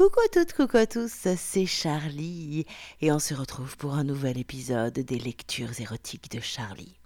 Coucou 0.00 0.20
à 0.24 0.28
toutes, 0.32 0.54
coucou 0.54 0.78
à 0.78 0.86
tous, 0.86 1.12
c'est 1.36 1.66
Charlie 1.66 2.64
et 3.02 3.12
on 3.12 3.18
se 3.18 3.34
retrouve 3.34 3.76
pour 3.76 3.92
un 3.92 4.02
nouvel 4.02 4.38
épisode 4.38 4.94
des 4.94 5.18
lectures 5.18 5.78
érotiques 5.78 6.30
de 6.30 6.40
Charlie. 6.40 6.98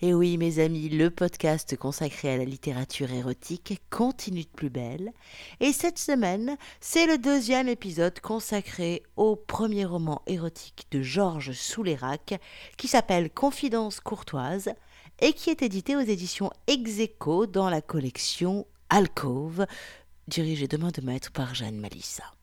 Et 0.00 0.14
oui 0.14 0.38
mes 0.38 0.60
amis, 0.60 0.88
le 0.88 1.10
podcast 1.10 1.76
consacré 1.76 2.32
à 2.32 2.36
la 2.36 2.44
littérature 2.44 3.10
érotique 3.10 3.82
continue 3.90 4.44
de 4.44 4.48
plus 4.54 4.70
belle 4.70 5.10
et 5.58 5.72
cette 5.72 5.98
semaine 5.98 6.56
c'est 6.78 7.08
le 7.08 7.18
deuxième 7.18 7.66
épisode 7.66 8.20
consacré 8.20 9.02
au 9.16 9.34
premier 9.34 9.84
roman 9.84 10.22
érotique 10.28 10.86
de 10.92 11.02
Georges 11.02 11.50
Soulérac 11.50 12.40
qui 12.76 12.86
s'appelle 12.86 13.28
Confidence 13.28 13.98
courtoise 13.98 14.70
et 15.18 15.32
qui 15.32 15.50
est 15.50 15.62
édité 15.62 15.96
aux 15.96 16.00
éditions 16.00 16.52
Execo 16.68 17.46
dans 17.46 17.68
la 17.68 17.82
collection 17.82 18.68
Alcove 18.88 19.66
dirigée 20.28 20.68
de 20.68 20.76
main 20.76 20.90
de 20.90 21.00
maître 21.00 21.32
par 21.32 21.52
Jeanne 21.56 21.80
Malissa. 21.80 22.35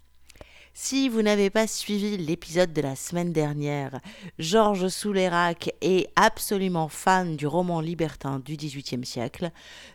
Si 0.75 1.07
vous 1.07 1.21
n'avez 1.21 1.51
pas 1.51 1.67
suivi 1.67 2.17
l'épisode 2.17 2.73
de 2.73 2.81
la 2.81 2.95
semaine 2.95 3.31
dernière, 3.31 3.99
Georges 4.39 4.87
Soulérac 4.87 5.71
est 5.81 6.09
absolument 6.15 6.87
fan 6.87 7.35
du 7.35 7.45
roman 7.45 7.79
libertin 7.79 8.39
du 8.39 8.57
XVIIIe 8.57 9.05
siècle. 9.05 9.51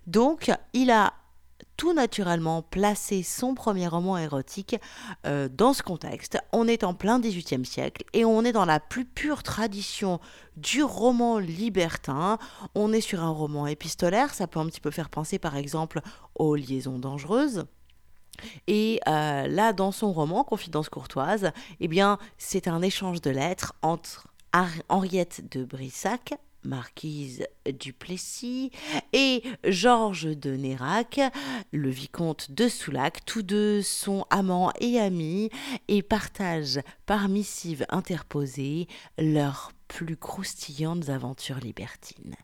Donc, 0.07 0.53
il 0.75 0.93
a 0.93 1.15
tout 1.77 1.95
naturellement 1.95 2.63
placé 2.63 3.25
son 3.25 3.55
premier 3.55 3.89
roman 3.89 4.19
érotique 4.19 4.77
euh, 5.27 5.49
dans 5.49 5.73
ce 5.73 5.83
contexte. 5.83 6.39
On 6.53 6.69
est 6.69 6.85
en 6.85 6.95
plein 6.95 7.19
XVIIIe 7.19 7.67
siècle 7.67 8.05
et 8.13 8.25
on 8.25 8.45
est 8.45 8.53
dans 8.53 8.65
la 8.65 8.79
plus 8.79 9.05
pure 9.05 9.43
tradition 9.43 10.21
du 10.57 10.85
roman 10.85 11.39
libertin. 11.39 12.39
On 12.77 12.93
est 12.93 13.01
sur 13.01 13.25
un 13.25 13.31
roman 13.31 13.67
épistolaire, 13.67 14.33
ça 14.33 14.47
peut 14.47 14.61
un 14.61 14.67
petit 14.67 14.81
peu 14.81 14.93
faire 14.93 15.11
penser 15.11 15.41
par 15.41 15.57
exemple 15.57 16.03
aux 16.37 16.55
liaisons 16.55 17.01
dangereuses. 17.01 17.67
Et 18.67 19.00
euh, 19.08 19.47
là, 19.47 19.72
dans 19.72 19.92
son 19.92 20.12
roman 20.12 20.44
Confidence 20.44 20.89
courtoise, 20.89 21.53
eh 21.81 21.89
bien, 21.89 22.19
c'est 22.39 22.69
un 22.69 22.83
échange 22.83 23.20
de 23.20 23.30
lettres 23.30 23.75
entre 23.83 24.28
Henriette 24.89 25.50
de 25.50 25.64
Brissac, 25.64 26.34
marquise 26.64 27.47
du 27.78 27.92
Plessis, 27.92 28.70
et 29.12 29.42
Georges 29.64 30.36
de 30.36 30.56
Nérac, 30.56 31.20
le 31.72 31.91
vicomte 31.91 32.50
de 32.50 32.69
Soulac. 32.69 33.25
Tous 33.25 33.42
deux 33.42 33.83
sont 33.83 34.27
amants 34.30 34.73
et 34.80 34.98
amis 34.98 35.50
et 35.89 36.02
partagent 36.02 36.80
par 37.06 37.28
missive 37.28 37.86
interposée 37.89 38.89
leur 39.19 39.73
plus 39.86 40.17
croustillantes 40.17 41.08
aventures 41.08 41.58
libertines. 41.58 42.36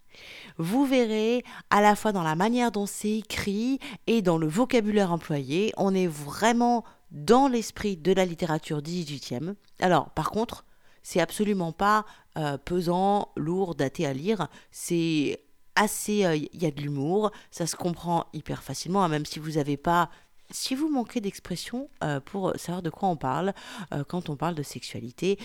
Vous 0.59 0.85
verrez, 0.85 1.45
à 1.71 1.81
la 1.81 1.97
fois 1.97 2.13
dans 2.13 2.23
la 2.23 2.37
manière 2.37 2.71
dont 2.71 2.87
c'est 2.87 3.19
écrit 3.19 3.79
et 4.07 4.23
dans 4.23 4.39
le 4.39 4.47
vocabulaire 4.47 5.13
employé, 5.13 5.73
on 5.77 5.95
est 5.95 6.07
vraiment 6.07 6.85
dans 7.11 7.49
l'esprit 7.49 7.97
de 7.97 8.13
la 8.13 8.25
littérature 8.25 8.81
18e. 8.81 9.55
Alors, 9.81 10.11
par 10.11 10.31
contre, 10.31 10.65
c'est 11.03 11.21
absolument 11.21 11.73
pas 11.73 12.05
euh, 12.37 12.59
pesant, 12.59 13.29
lourd, 13.37 13.75
daté 13.77 14.07
à 14.07 14.13
lire. 14.13 14.49
C'est 14.73 15.41
assez. 15.77 16.25
Euh, 16.25 16.35
Il 16.35 16.63
y 16.63 16.67
a 16.67 16.71
de 16.71 16.81
l'humour, 16.81 17.31
ça 17.51 17.67
se 17.67 17.77
comprend 17.77 18.27
hyper 18.33 18.63
facilement, 18.63 19.05
hein, 19.05 19.09
même 19.09 19.27
si 19.27 19.39
vous 19.39 19.53
n'avez 19.53 19.77
pas 19.77 20.11
si 20.51 20.75
vous 20.75 20.91
manquez 20.91 21.21
d'expression 21.21 21.89
euh, 22.03 22.21
pour 22.21 22.53
savoir 22.57 22.83
de 22.83 22.91
quoi 22.91 23.09
on 23.09 23.17
parle 23.17 23.55
quand 24.09 24.29
on 24.29 24.37
parle 24.37 24.55
de 24.55 24.63
sexualité, 24.63 25.39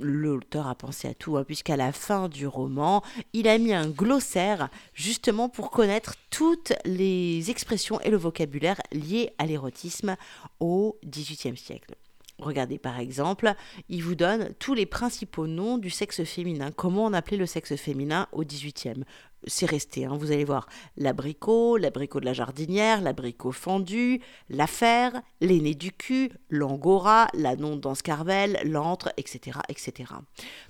l'auteur 0.00 0.66
a 0.66 0.74
pensé 0.74 1.08
à 1.08 1.14
tout, 1.14 1.36
hein, 1.36 1.44
puisqu'à 1.44 1.76
la 1.76 1.92
fin 1.92 2.28
du 2.28 2.46
roman, 2.46 3.02
il 3.32 3.48
a 3.48 3.58
mis 3.58 3.72
un 3.72 3.88
glossaire 3.88 4.68
justement 4.94 5.48
pour 5.48 5.70
connaître 5.70 6.14
toutes 6.30 6.72
les 6.84 7.50
expressions 7.50 8.00
et 8.00 8.10
le 8.10 8.16
vocabulaire 8.16 8.80
liés 8.92 9.32
à 9.38 9.46
l'érotisme 9.46 10.16
au 10.60 10.98
XVIIIe 11.04 11.56
siècle. 11.56 11.94
Regardez 12.38 12.78
par 12.78 13.00
exemple, 13.00 13.54
il 13.88 14.02
vous 14.02 14.14
donne 14.14 14.52
tous 14.58 14.74
les 14.74 14.86
principaux 14.86 15.46
noms 15.46 15.78
du 15.78 15.90
sexe 15.90 16.22
féminin. 16.24 16.70
Comment 16.70 17.06
on 17.06 17.12
appelait 17.12 17.36
le 17.36 17.46
sexe 17.46 17.76
féminin 17.76 18.28
au 18.32 18.44
XVIIIe 18.44 19.04
c'est 19.46 19.66
resté, 19.66 20.04
hein, 20.04 20.16
vous 20.18 20.32
allez 20.32 20.44
voir. 20.44 20.66
L'abricot, 20.96 21.76
l'abricot 21.76 22.20
de 22.20 22.24
la 22.24 22.32
jardinière, 22.32 23.00
l'abricot 23.00 23.52
fendu, 23.52 24.20
l'affaire, 24.48 25.22
l'aîné 25.40 25.74
du 25.74 25.92
cul, 25.92 26.32
l'angora, 26.50 27.28
la 27.32 27.54
non-danse 27.54 28.02
carvel, 28.02 28.58
l'antre, 28.64 29.12
etc., 29.16 29.58
etc. 29.68 30.12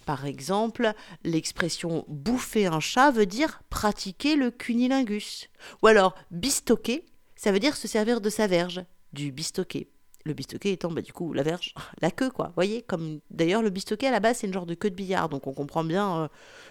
Par 0.05 0.27
exemple, 0.27 0.93
l'expression 1.25 2.05
bouffer 2.09 2.67
un 2.67 2.81
chat 2.81 3.11
veut 3.11 3.27
dire 3.27 3.63
pratiquer 3.71 4.37
le 4.37 4.51
cunilingus. 4.51 5.49
Ou 5.83 5.87
alors 5.87 6.15
bistoquer, 6.31 7.07
ça 7.35 7.53
veut 7.53 7.61
dire 7.61 7.77
se 7.77 7.89
servir 7.89 8.21
de 8.21 8.31
sa 8.31 8.47
verge, 8.47 8.85
du 9.13 9.33
bistoquet 9.33 9.89
le 10.27 10.35
bistoquet 10.35 10.73
étant 10.73 10.91
bah, 10.91 11.03
du 11.03 11.13
coup 11.13 11.33
la 11.33 11.43
verge, 11.43 11.75
la 12.03 12.11
queue 12.11 12.31
quoi. 12.31 12.53
Voyez, 12.55 12.83
comme 12.83 13.21
d'ailleurs 13.31 13.63
le 13.63 13.71
bistoquet 13.71 14.09
à 14.09 14.11
la 14.11 14.21
base 14.21 14.39
c'est 14.39 14.47
une 14.47 14.53
genre 14.53 14.67
de 14.67 14.75
queue 14.75 14.91
de 14.91 14.95
billard, 14.95 15.29
donc 15.29 15.47
on 15.47 15.55
comprend 15.55 15.85
bien 15.85 16.23
euh, 16.25 16.29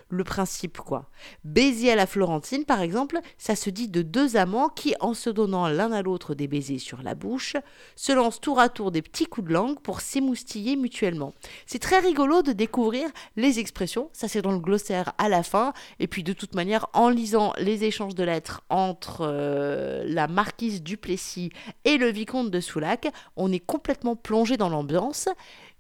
le 0.10 0.24
principe 0.24 0.78
quoi. 0.78 1.10
Baiser 1.44 1.92
à 1.92 1.96
la 1.96 2.06
Florentine 2.06 2.66
par 2.66 2.82
exemple, 2.82 3.20
ça 3.38 3.56
se 3.56 3.70
dit 3.70 3.88
de 3.88 4.02
deux 4.02 4.38
amants 4.38 4.70
qui 4.70 4.96
en 5.00 5.14
se 5.14 5.30
donnant 5.30 5.68
l'un 5.68 5.92
à 5.92 6.02
l'autre 6.02 6.36
des 6.36 6.48
baisers 6.48 6.80
sur 6.80 7.02
la 7.02 7.16
bouche, 7.16 7.56
se 7.96 8.12
lancent 8.12 8.42
tour 8.42 8.60
à 8.60 8.70
tour 8.70 8.92
des 8.92 9.02
petits 9.02 9.26
coups 9.26 9.48
de 9.48 9.54
langue 9.54 9.80
pour 9.80 10.02
s'émoustiller 10.02 10.76
mutuellement. 10.76 11.34
C'est 11.66 11.80
très 11.80 12.00
rigolo 12.00 12.42
de 12.42 12.52
découvrir 12.52 13.10
les 13.36 13.60
expressions, 13.60 14.10
ça 14.14 14.28
c'est 14.28 14.42
dans 14.42 14.52
le 14.52 14.60
glossaire 14.60 15.14
à 15.18 15.30
la 15.30 15.44
fin, 15.44 15.74
et 16.00 16.08
puis 16.08 16.24
de 16.24 16.34
toute 16.34 16.56
manière 16.56 16.88
en 16.94 17.10
lisant 17.10 17.54
les 17.58 17.84
échanges 17.84 18.16
de 18.16 18.24
lettres 18.24 18.62
entre 18.70 19.20
euh, 19.22 20.04
la 20.06 20.28
marquise 20.28 20.84
Duplessis 20.84 21.52
et 21.84 21.98
le 21.98 22.08
vicomte 22.08 22.52
de 22.52 22.60
Soulac, 22.60 23.08
on 23.36 23.52
est 23.52 23.60
complètement 23.60 24.16
plongé 24.16 24.58
dans 24.58 24.70
l'ambiance. 24.70 25.30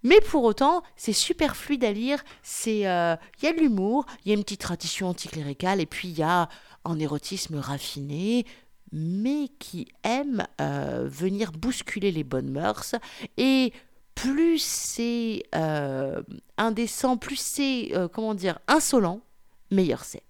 Mais 0.05 0.21
pour 0.21 0.43
autant, 0.43 0.83
c'est 0.95 1.13
super 1.13 1.55
fluide 1.55 1.83
à 1.83 1.91
lire. 1.91 2.23
C'est, 2.43 2.87
euh, 2.87 3.15
il 3.39 3.45
y 3.45 3.47
a 3.47 3.53
l'humour, 3.53 4.05
il 4.23 4.29
y 4.29 4.31
a 4.31 4.37
une 4.37 4.43
petite 4.43 4.61
tradition 4.61 5.07
anticléricale, 5.07 5.81
et 5.81 5.87
puis 5.87 6.09
il 6.09 6.19
y 6.19 6.21
a 6.21 6.47
un 6.85 6.99
érotisme 6.99 7.57
raffiné, 7.57 8.45
mais 8.91 9.49
qui 9.57 9.87
aime 10.03 10.45
euh, 10.61 11.07
venir 11.09 11.51
bousculer 11.51 12.11
les 12.11 12.23
bonnes 12.23 12.51
mœurs. 12.51 12.93
Et 13.37 13.73
plus 14.13 14.61
c'est 14.61 15.41
euh, 15.55 16.21
indécent, 16.57 17.17
plus 17.17 17.39
c'est, 17.39 17.91
comment 18.13 18.35
dire, 18.35 18.59
insolent, 18.67 19.21
meilleur 19.71 20.03
c'est. 20.03 20.21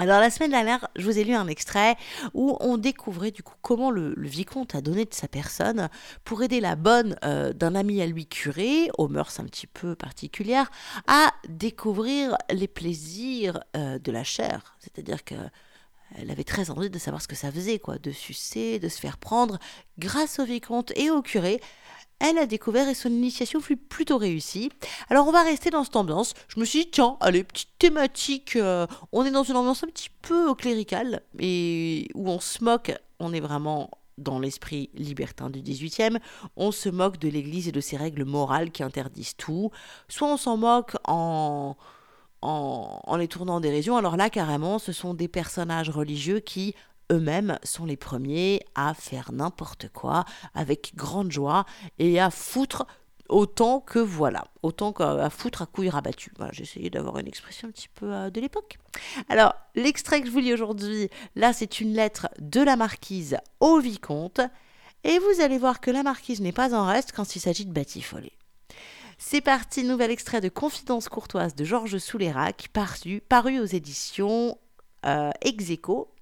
Alors 0.00 0.20
la 0.20 0.30
semaine 0.30 0.52
dernière, 0.52 0.86
je 0.94 1.04
vous 1.04 1.18
ai 1.18 1.24
lu 1.24 1.34
un 1.34 1.48
extrait 1.48 1.96
où 2.32 2.56
on 2.60 2.78
découvrait 2.78 3.32
du 3.32 3.42
coup 3.42 3.56
comment 3.62 3.90
le, 3.90 4.14
vicomte 4.16 4.76
a 4.76 4.80
donné 4.80 5.04
de 5.04 5.12
sa 5.12 5.26
personne 5.26 5.88
pour 6.22 6.40
aider 6.44 6.60
la 6.60 6.76
bonne 6.76 7.16
euh, 7.24 7.52
d'un 7.52 7.74
ami 7.74 8.00
à 8.00 8.06
lui 8.06 8.28
curé, 8.28 8.90
aux 8.96 9.08
mœurs 9.08 9.40
un 9.40 9.44
petit 9.44 9.66
peu 9.66 9.96
particulières, 9.96 10.70
à 11.08 11.32
découvrir 11.48 12.36
les 12.48 12.68
plaisirs 12.68 13.58
euh, 13.76 13.98
de 13.98 14.12
la 14.12 14.22
chair. 14.22 14.76
C'est-à-dire 14.78 15.24
que 15.24 15.34
elle 16.16 16.30
avait 16.30 16.44
très 16.44 16.70
envie 16.70 16.88
de 16.88 16.98
savoir 16.98 17.20
ce 17.20 17.28
que 17.28 17.36
ça 17.36 17.52
faisait, 17.52 17.78
quoi, 17.78 17.98
de 17.98 18.12
sucer, 18.12 18.78
de 18.78 18.88
se 18.88 18.98
faire 18.98 19.18
prendre. 19.18 19.58
Grâce 19.98 20.38
au 20.38 20.44
vicomte 20.44 20.92
et 20.96 21.10
au 21.10 21.20
curé, 21.20 21.60
elle 22.20 22.38
a 22.38 22.46
découvert 22.46 22.88
et 22.88 22.94
son 22.94 23.08
initiation 23.08 23.60
fut 23.60 23.76
plutôt 23.76 24.18
réussie. 24.18 24.70
Alors 25.08 25.28
on 25.28 25.32
va 25.32 25.42
rester 25.42 25.70
dans 25.70 25.84
cette 25.84 25.96
ambiance. 25.96 26.34
Je 26.48 26.58
me 26.58 26.64
suis 26.64 26.80
dit, 26.80 26.90
tiens, 26.90 27.16
allez, 27.20 27.44
petite 27.44 27.78
thématique. 27.78 28.56
Euh, 28.56 28.86
on 29.12 29.24
est 29.24 29.30
dans 29.30 29.44
une 29.44 29.56
ambiance 29.56 29.84
un 29.84 29.88
petit 29.88 30.10
peu 30.22 30.54
cléricale 30.54 31.22
et 31.38 32.08
où 32.14 32.28
on 32.28 32.40
se 32.40 32.62
moque. 32.64 32.92
On 33.20 33.32
est 33.32 33.40
vraiment 33.40 33.90
dans 34.18 34.38
l'esprit 34.40 34.90
libertin 34.94 35.48
du 35.48 35.60
18e, 35.60 36.18
on 36.56 36.72
se 36.72 36.88
moque 36.88 37.18
de 37.18 37.28
l'Église 37.28 37.68
et 37.68 37.72
de 37.72 37.80
ses 37.80 37.96
règles 37.96 38.24
morales 38.24 38.72
qui 38.72 38.82
interdisent 38.82 39.36
tout. 39.36 39.70
Soit 40.08 40.26
on 40.26 40.36
s'en 40.36 40.56
moque 40.56 40.96
en, 41.04 41.76
en, 42.42 43.00
en 43.04 43.16
les 43.16 43.28
tournant 43.28 43.56
en 43.56 43.60
dérision, 43.60 43.96
alors 43.96 44.16
là 44.16 44.28
carrément 44.28 44.80
ce 44.80 44.92
sont 44.92 45.14
des 45.14 45.28
personnages 45.28 45.88
religieux 45.88 46.40
qui 46.40 46.74
eux-mêmes 47.10 47.58
sont 47.62 47.84
les 47.84 47.96
premiers 47.96 48.62
à 48.74 48.94
faire 48.94 49.32
n'importe 49.32 49.88
quoi 49.88 50.24
avec 50.54 50.92
grande 50.94 51.32
joie 51.32 51.64
et 51.98 52.20
à 52.20 52.30
foutre 52.30 52.86
autant 53.28 53.80
que 53.80 53.98
voilà, 53.98 54.44
autant 54.62 54.92
qu'à 54.92 55.30
foutre 55.30 55.62
à 55.62 55.66
couilles 55.66 55.90
rabattues. 55.90 56.32
Voilà, 56.36 56.52
j'ai 56.52 56.62
essayé 56.62 56.90
d'avoir 56.90 57.18
une 57.18 57.28
expression 57.28 57.68
un 57.68 57.70
petit 57.70 57.88
peu 57.88 58.12
euh, 58.12 58.30
de 58.30 58.40
l'époque. 58.40 58.78
Alors, 59.28 59.54
l'extrait 59.74 60.20
que 60.20 60.26
je 60.26 60.32
vous 60.32 60.38
lis 60.38 60.54
aujourd'hui, 60.54 61.08
là, 61.36 61.52
c'est 61.52 61.80
une 61.80 61.92
lettre 61.92 62.28
de 62.40 62.60
la 62.60 62.76
marquise 62.76 63.36
au 63.60 63.78
vicomte, 63.80 64.40
et 65.04 65.18
vous 65.18 65.40
allez 65.40 65.58
voir 65.58 65.80
que 65.80 65.90
la 65.90 66.02
marquise 66.02 66.40
n'est 66.40 66.52
pas 66.52 66.74
en 66.74 66.86
reste 66.86 67.12
quand 67.12 67.36
il 67.36 67.40
s'agit 67.40 67.66
de 67.66 67.72
batifoler. 67.72 68.32
C'est 69.18 69.40
parti, 69.40 69.84
nouvel 69.84 70.10
extrait 70.10 70.40
de 70.40 70.48
Confidence 70.48 71.08
courtoise 71.08 71.54
de 71.54 71.64
Georges 71.64 71.98
Soulérac, 71.98 72.68
paru, 72.72 73.60
aux 73.60 73.64
éditions 73.64 74.58
euh, 75.06 75.30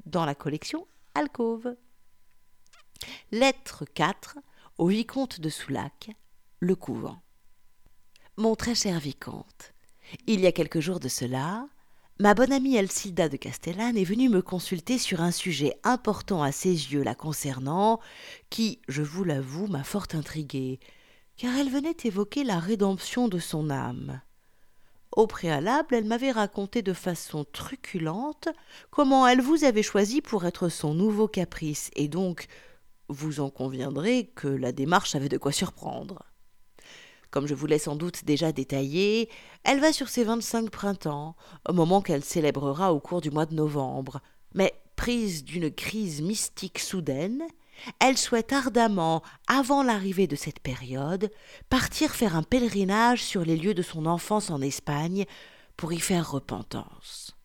dans 0.07 0.25
la 0.25 0.35
collection 0.35 0.87
Alcove. 1.15 1.77
Lettre 3.31 3.85
4 3.95 4.39
au 4.79 4.89
vicomte 4.89 5.41
de 5.41 5.49
Soulac, 5.49 6.11
le 6.61 6.75
couvent. 6.75 7.21
Mon 8.37 8.55
très 8.55 8.75
cher 8.75 8.99
vicomte, 8.99 9.73
il 10.27 10.41
y 10.41 10.47
a 10.47 10.53
quelques 10.53 10.81
jours 10.81 11.01
de 11.01 11.09
cela, 11.09 11.67
Ma 12.19 12.33
bonne 12.33 12.53
amie 12.53 12.77
Elcilda 12.77 13.29
de 13.29 13.37
Castellane 13.37 13.99
est 13.99 14.05
venue 14.05 14.31
me 14.31 14.41
consulter 14.41 14.97
sur 14.97 15.21
un 15.21 15.31
sujet 15.31 15.79
important 15.85 16.43
à 16.43 16.51
ses 16.51 16.71
yeux 16.71 17.03
la 17.03 17.15
concernant, 17.15 18.01
qui, 18.49 18.81
je 18.89 19.03
vous 19.03 19.23
l'avoue, 19.23 19.67
m'a 19.67 19.85
fort 19.85 20.07
intriguée, 20.15 20.81
car 21.37 21.55
elle 21.59 21.69
venait 21.69 21.97
évoquer 22.05 22.43
la 22.43 22.59
rédemption 22.59 23.29
de 23.29 23.39
son 23.39 23.69
âme. 23.69 24.23
Au 25.17 25.27
préalable, 25.27 25.95
elle 25.95 26.05
m'avait 26.05 26.31
raconté 26.31 26.83
de 26.83 26.93
façon 26.93 27.47
truculente 27.51 28.49
comment 28.91 29.27
elle 29.27 29.41
vous 29.41 29.65
avait 29.65 29.83
choisi 29.83 30.21
pour 30.21 30.45
être 30.45 30.69
son 30.69 30.93
nouveau 30.93 31.27
caprice, 31.27 31.91
et 31.97 32.07
donc 32.07 32.49
vous 33.09 33.41
en 33.41 33.49
conviendrez 33.49 34.27
que 34.35 34.47
la 34.47 34.73
démarche 34.73 35.15
avait 35.15 35.31
de 35.31 35.39
quoi 35.39 35.53
surprendre. 35.53 36.23
Comme 37.31 37.47
je 37.47 37.55
vous 37.55 37.67
l'ai 37.67 37.79
sans 37.79 37.97
doute 37.97 38.27
déjà 38.27 38.53
détaillé, 38.53 39.31
elle 39.65 39.81
va 39.81 39.91
sur 39.93 40.11
ses 40.11 40.23
vingt-cinq 40.23 40.69
printemps, 40.69 41.35
au 41.67 41.73
moment 41.73 42.03
qu'elle 42.03 42.25
célébrera 42.25 42.93
au 42.93 43.01
cours 43.01 43.23
du 43.23 43.31
mois 43.31 43.47
de 43.47 43.55
novembre. 43.55 44.21
Mais 44.55 44.75
prise 44.97 45.45
d'une 45.45 45.71
crise 45.71 46.21
mystique 46.21 46.79
soudaine, 46.79 47.43
elle 48.01 48.17
souhaite 48.17 48.53
ardemment, 48.53 49.23
avant 49.47 49.83
l'arrivée 49.83 50.27
de 50.27 50.37
cette 50.37 50.61
période, 50.61 51.31
partir 51.69 52.15
faire 52.15 52.37
un 52.37 52.43
pèlerinage 52.43 53.23
sur 53.23 53.45
les 53.45 53.57
lieux 53.57 53.75
de 53.75 53.83
son 53.83 54.07
enfance 54.07 54.51
en 54.51 54.61
Espagne 54.61 55.25
pour 55.77 55.93
y 55.93 56.01
faire 56.01 56.31
repentance. 56.31 57.37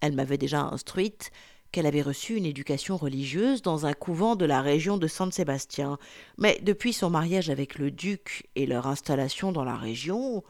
Elle 0.00 0.14
m'avait 0.14 0.38
déjà 0.38 0.62
instruite 0.62 1.30
qu'elle 1.72 1.86
avait 1.86 2.02
reçu 2.02 2.36
une 2.36 2.46
éducation 2.46 2.96
religieuse 2.96 3.62
dans 3.62 3.84
un 3.84 3.92
couvent 3.92 4.36
de 4.36 4.46
la 4.46 4.62
région 4.62 4.96
de 4.96 5.06
San 5.06 5.30
Sébastien, 5.30 5.98
mais 6.38 6.58
depuis 6.62 6.92
son 6.92 7.10
mariage 7.10 7.50
avec 7.50 7.78
le 7.78 7.90
duc 7.90 8.48
et 8.56 8.66
leur 8.66 8.86
installation 8.86 9.52
dans 9.52 9.64
la 9.64 9.76
région, 9.76 10.42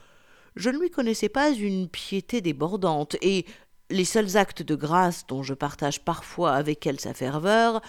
je 0.55 0.70
ne 0.70 0.78
lui 0.78 0.90
connaissais 0.90 1.28
pas 1.28 1.50
une 1.50 1.88
piété 1.88 2.40
débordante, 2.40 3.16
et 3.20 3.46
les 3.90 4.05
seuls 4.05 4.37
actes 4.37 4.62
de 4.62 4.75
grâce 4.75 5.26
dont 5.26 5.43
je 5.43 5.55
partage 5.55 6.05
parfois 6.05 6.52
avec 6.52 6.87
elle 6.87 7.00
sa 7.00 7.14
ferveur 7.14 7.81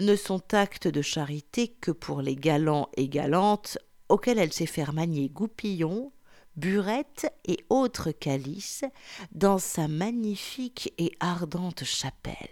ne 0.00 0.14
sont 0.14 0.54
actes 0.54 0.88
de 0.88 1.02
charité 1.02 1.68
que 1.68 1.90
pour 1.90 2.22
les 2.22 2.36
galants 2.36 2.88
et 2.96 3.08
galantes 3.08 3.78
auxquels 4.08 4.38
elle 4.38 4.52
sait 4.52 4.66
faire 4.66 4.92
manier 4.92 5.28
goupillons, 5.28 6.12
burettes 6.56 7.32
et 7.46 7.58
autres 7.68 8.10
calices 8.10 8.84
dans 9.32 9.58
sa 9.58 9.88
magnifique 9.88 10.92
et 10.98 11.12
ardente 11.20 11.84
chapelle. 11.84 12.48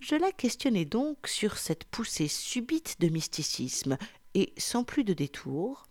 Je 0.00 0.16
la 0.16 0.32
questionnai 0.32 0.84
donc 0.84 1.26
sur 1.26 1.56
cette 1.56 1.84
poussée 1.84 2.28
subite 2.28 3.00
de 3.00 3.08
mysticisme, 3.08 3.96
et 4.34 4.52
sans 4.58 4.84
plus 4.84 5.04
de 5.04 5.14
détour, 5.14 5.86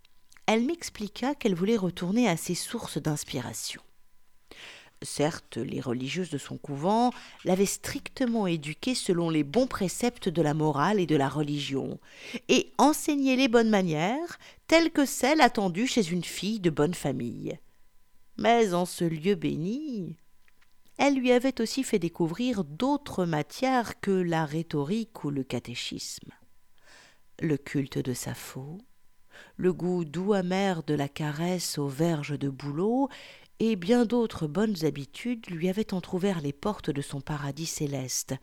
elle 0.45 0.66
m'expliqua 0.66 1.33
qu'elle 1.33 1.56
voulait 1.56 1.77
retourner 1.77 2.27
à 2.27 2.38
ses 2.38 2.56
sources 2.56 2.98
d'inspiration. 2.98 3.81
Certes, 5.03 5.57
les 5.57 5.81
religieuses 5.81 6.29
de 6.29 6.38
son 6.38 6.57
couvent 6.57 7.11
l'avaient 7.45 7.65
strictement 7.65 8.47
éduquée 8.47 8.95
selon 8.95 9.29
les 9.29 9.44
bons 9.44 9.67
préceptes 9.67 10.29
de 10.29 10.41
la 10.41 10.53
morale 10.53 11.00
et 11.00 11.05
de 11.05 11.15
la 11.15 11.29
religion, 11.29 12.00
et 12.47 12.71
enseigné 12.77 13.35
les 13.35 13.47
bonnes 13.47 13.69
manières, 13.69 14.39
telles 14.67 14.91
que 14.91 15.05
celles 15.05 15.41
attendues 15.41 15.88
chez 15.88 16.09
une 16.09 16.23
fille 16.23 16.59
de 16.59 16.69
bonne 16.69 16.94
famille. 16.94 17.59
Mais 18.38 18.73
en 18.73 18.85
ce 18.85 19.03
lieu 19.03 19.35
béni, 19.35 20.15
elle 20.97 21.15
lui 21.15 21.31
avait 21.31 21.59
aussi 21.61 21.83
fait 21.83 21.99
découvrir 21.99 22.63
d'autres 22.63 23.25
matières 23.25 23.99
que 23.99 24.11
la 24.11 24.45
rhétorique 24.45 25.23
ou 25.23 25.29
le 25.29 25.44
catéchisme. 25.44 26.31
Le 27.39 27.57
culte 27.57 27.97
de 27.97 28.13
Sappho, 28.13 28.79
le 29.57 29.73
goût 29.73 30.06
doux 30.06 30.33
amer 30.33 30.83
de 30.83 30.94
la 30.94 31.09
caresse 31.09 31.77
aux 31.77 31.88
verges 31.88 32.38
de 32.38 32.49
bouleau 32.49 33.09
et 33.59 33.75
bien 33.75 34.05
d'autres 34.05 34.47
bonnes 34.47 34.85
habitudes 34.85 35.50
lui 35.50 35.69
avaient 35.69 35.94
entr'ouvert 35.94 36.41
les 36.41 36.53
portes 36.53 36.89
de 36.89 37.01
son 37.01 37.21
paradis 37.21 37.65
céleste, 37.65 38.35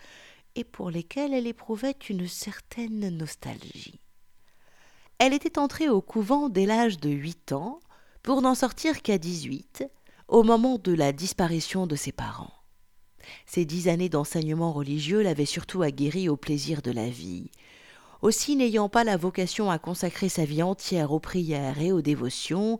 et 0.54 0.64
pour 0.64 0.90
lesquelles 0.90 1.34
elle 1.34 1.46
éprouvait 1.46 1.96
une 2.08 2.26
certaine 2.26 3.08
nostalgie. 3.10 4.00
Elle 5.18 5.34
était 5.34 5.58
entrée 5.58 5.88
au 5.88 6.00
couvent 6.00 6.48
dès 6.48 6.66
l'âge 6.66 6.98
de 6.98 7.10
huit 7.10 7.52
ans, 7.52 7.80
pour 8.22 8.40
n'en 8.40 8.54
sortir 8.54 9.02
qu'à 9.02 9.18
dix-huit, 9.18 9.84
au 10.28 10.42
moment 10.42 10.78
de 10.78 10.92
la 10.92 11.12
disparition 11.12 11.86
de 11.86 11.96
ses 11.96 12.12
parents. 12.12 12.54
Ces 13.46 13.64
dix 13.64 13.88
années 13.88 14.08
d'enseignement 14.08 14.72
religieux 14.72 15.20
l'avaient 15.20 15.44
surtout 15.44 15.82
aguerrie 15.82 16.28
au 16.28 16.36
plaisir 16.36 16.82
de 16.82 16.90
la 16.90 17.08
vie. 17.08 17.50
Aussi, 18.22 18.56
n'ayant 18.56 18.88
pas 18.88 19.04
la 19.04 19.16
vocation 19.16 19.70
à 19.70 19.78
consacrer 19.78 20.28
sa 20.28 20.44
vie 20.44 20.62
entière 20.62 21.12
aux 21.12 21.20
prières 21.20 21.80
et 21.80 21.92
aux 21.92 22.02
dévotions, 22.02 22.78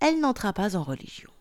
elle 0.00 0.20
n'entra 0.20 0.52
pas 0.52 0.76
en 0.76 0.82
religion. 0.82 1.31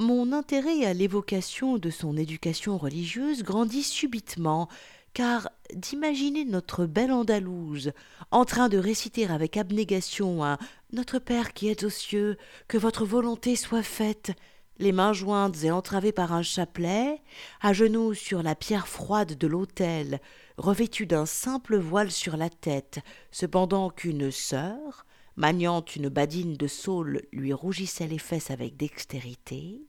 Mon 0.00 0.30
intérêt 0.30 0.84
à 0.84 0.94
l'évocation 0.94 1.76
de 1.76 1.90
son 1.90 2.16
éducation 2.16 2.78
religieuse 2.78 3.42
grandit 3.42 3.82
subitement, 3.82 4.68
car 5.12 5.50
d'imaginer 5.74 6.44
notre 6.44 6.86
belle 6.86 7.10
Andalouse 7.10 7.90
en 8.30 8.44
train 8.44 8.68
de 8.68 8.78
réciter 8.78 9.26
avec 9.26 9.56
abnégation 9.56 10.44
un 10.44 10.56
Notre 10.92 11.18
Père 11.18 11.52
qui 11.52 11.68
êtes 11.68 11.82
aux 11.82 11.90
cieux, 11.90 12.38
que 12.68 12.78
votre 12.78 13.04
volonté 13.04 13.56
soit 13.56 13.82
faite, 13.82 14.30
les 14.78 14.92
mains 14.92 15.12
jointes 15.12 15.64
et 15.64 15.72
entravées 15.72 16.12
par 16.12 16.32
un 16.32 16.42
chapelet, 16.42 17.20
à 17.60 17.72
genoux 17.72 18.14
sur 18.14 18.44
la 18.44 18.54
pierre 18.54 18.86
froide 18.86 19.36
de 19.36 19.46
l'autel, 19.48 20.20
revêtue 20.58 21.06
d'un 21.06 21.26
simple 21.26 21.76
voile 21.76 22.12
sur 22.12 22.36
la 22.36 22.50
tête, 22.50 23.00
cependant 23.32 23.90
qu'une 23.90 24.30
sœur, 24.30 25.06
maniant 25.34 25.84
une 25.96 26.08
badine 26.08 26.54
de 26.54 26.68
saule, 26.68 27.22
lui 27.32 27.52
rougissait 27.52 28.06
les 28.06 28.18
fesses 28.18 28.52
avec 28.52 28.76
dextérité, 28.76 29.87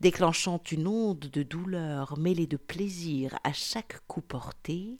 déclenchant 0.00 0.60
une 0.70 0.86
onde 0.86 1.30
de 1.30 1.42
douleur 1.42 2.18
mêlée 2.18 2.46
de 2.46 2.56
plaisir 2.56 3.38
à 3.44 3.52
chaque 3.52 4.00
coup 4.06 4.20
porté, 4.20 4.98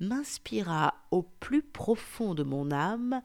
m'inspira 0.00 0.94
au 1.10 1.22
plus 1.22 1.62
profond 1.62 2.34
de 2.34 2.42
mon 2.42 2.70
âme 2.70 3.20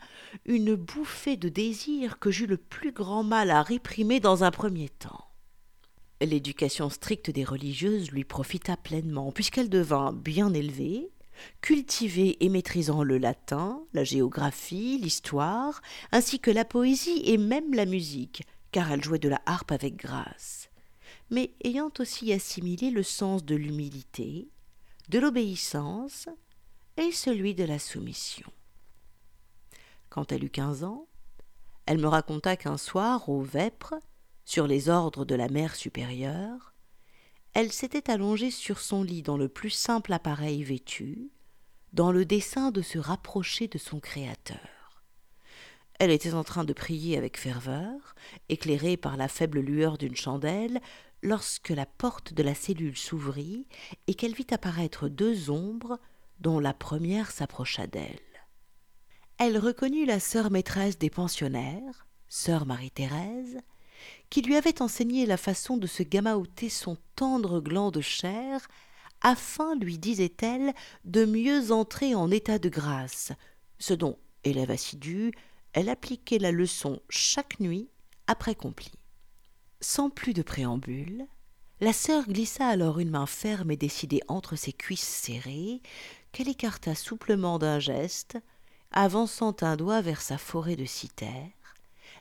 une 0.45 0.75
bouffée 0.75 1.37
de 1.37 1.49
désir 1.49 2.19
que 2.19 2.31
j'eus 2.31 2.47
le 2.47 2.57
plus 2.57 2.91
grand 2.91 3.23
mal 3.23 3.49
à 3.49 3.61
réprimer 3.61 4.19
dans 4.19 4.43
un 4.43 4.51
premier 4.51 4.89
temps. 4.89 5.25
L'éducation 6.21 6.89
stricte 6.89 7.29
des 7.29 7.43
religieuses 7.43 8.11
lui 8.11 8.23
profita 8.23 8.77
pleinement, 8.77 9.31
puisqu'elle 9.31 9.69
devint 9.69 10.13
bien 10.13 10.53
élevée, 10.53 11.09
cultivée 11.61 12.37
et 12.43 12.49
maîtrisant 12.49 13.03
le 13.03 13.17
latin, 13.17 13.81
la 13.93 14.03
géographie, 14.03 14.97
l'histoire, 14.97 15.81
ainsi 16.11 16.39
que 16.39 16.51
la 16.51 16.63
poésie 16.63 17.21
et 17.25 17.37
même 17.37 17.73
la 17.73 17.85
musique, 17.85 18.43
car 18.71 18.91
elle 18.91 19.03
jouait 19.03 19.19
de 19.19 19.29
la 19.29 19.41
harpe 19.45 19.71
avec 19.71 19.97
grâce 19.97 20.69
mais 21.29 21.53
ayant 21.63 21.91
aussi 21.99 22.31
assimilé 22.33 22.91
le 22.91 23.03
sens 23.03 23.43
de 23.43 23.55
l'humilité, 23.55 24.49
de 25.09 25.19
l'obéissance 25.19 26.27
et 26.97 27.11
celui 27.11 27.55
de 27.55 27.63
la 27.63 27.79
soumission. 27.79 28.51
Quand 30.09 30.31
elle 30.31 30.43
eut 30.43 30.49
quinze 30.49 30.83
ans, 30.83 31.07
elle 31.85 31.97
me 31.99 32.07
raconta 32.07 32.55
qu'un 32.55 32.77
soir, 32.77 33.29
au 33.29 33.41
Vêpres, 33.41 33.95
sur 34.43 34.67
les 34.67 34.89
ordres 34.89 35.25
de 35.25 35.35
la 35.35 35.49
mère 35.49 35.75
supérieure, 35.75 36.73
elle 37.53 37.71
s'était 37.71 38.11
allongée 38.11 38.51
sur 38.51 38.79
son 38.79 39.03
lit 39.03 39.21
dans 39.21 39.37
le 39.37 39.47
plus 39.47 39.69
simple 39.69 40.13
appareil 40.13 40.63
vêtu, 40.63 41.31
dans 41.93 42.11
le 42.11 42.25
dessein 42.25 42.71
de 42.71 42.81
se 42.81 42.97
rapprocher 42.97 43.67
de 43.67 43.77
son 43.77 43.99
Créateur. 43.99 45.03
Elle 45.99 46.11
était 46.11 46.33
en 46.33 46.43
train 46.43 46.65
de 46.65 46.73
prier 46.73 47.17
avec 47.17 47.37
ferveur, 47.37 48.15
éclairée 48.49 48.97
par 48.97 49.15
la 49.15 49.29
faible 49.29 49.61
lueur 49.61 49.97
d'une 49.97 50.15
chandelle, 50.15 50.81
lorsque 51.25 51.69
la 51.69 51.87
porte 51.87 52.33
de 52.33 52.43
la 52.43 52.53
cellule 52.53 52.95
s'ouvrit 52.95 53.65
et 54.05 54.13
qu'elle 54.13 54.35
vit 54.35 54.45
apparaître 54.51 55.09
deux 55.09 55.49
ombres 55.49 55.99
dont 56.39 56.59
la 56.59 56.73
première 56.73 57.31
s'approcha 57.31 57.87
d'elle. 57.87 58.19
Elle 59.39 59.57
reconnut 59.57 60.05
la 60.05 60.19
sœur 60.19 60.51
maîtresse 60.51 60.99
des 60.99 61.09
pensionnaires, 61.09 62.05
sœur 62.27 62.67
Marie-Thérèse, 62.67 63.57
qui 64.29 64.43
lui 64.43 64.55
avait 64.55 64.83
enseigné 64.83 65.25
la 65.25 65.37
façon 65.37 65.77
de 65.77 65.87
se 65.87 66.03
gamaoter 66.03 66.69
son 66.69 66.95
tendre 67.15 67.59
gland 67.59 67.89
de 67.89 68.01
chair, 68.01 68.67
afin, 69.21 69.75
lui 69.75 69.97
disait-elle, 69.97 70.73
de 71.05 71.25
mieux 71.25 71.71
entrer 71.71 72.13
en 72.13 72.29
état 72.29 72.59
de 72.59 72.69
grâce, 72.69 73.31
ce 73.79 73.95
dont, 73.95 74.19
élève 74.43 74.69
assidue, 74.69 75.31
elle 75.73 75.89
appliquait 75.89 76.37
la 76.37 76.51
leçon 76.51 77.01
chaque 77.09 77.59
nuit 77.59 77.89
après 78.27 78.53
compli. 78.53 78.91
Sans 79.87 80.09
plus 80.09 80.33
de 80.33 80.41
préambule, 80.41 81.27
la 81.79 81.93
sœur 81.93 82.25
glissa 82.25 82.67
alors 82.67 82.97
une 82.97 83.11
main 83.11 83.27
ferme 83.27 83.69
et 83.69 83.77
décidée 83.77 84.19
entre 84.27 84.55
ses 84.55 84.73
cuisses 84.73 85.07
serrées, 85.07 85.79
qu'elle 86.31 86.49
écarta 86.49 86.95
souplement 86.95 87.59
d'un 87.59 87.77
geste, 87.77 88.35
avançant 88.89 89.55
un 89.61 89.75
doigt 89.75 90.01
vers 90.01 90.21
sa 90.21 90.39
forêt 90.39 90.75
de 90.75 90.85
cythère, 90.85 91.51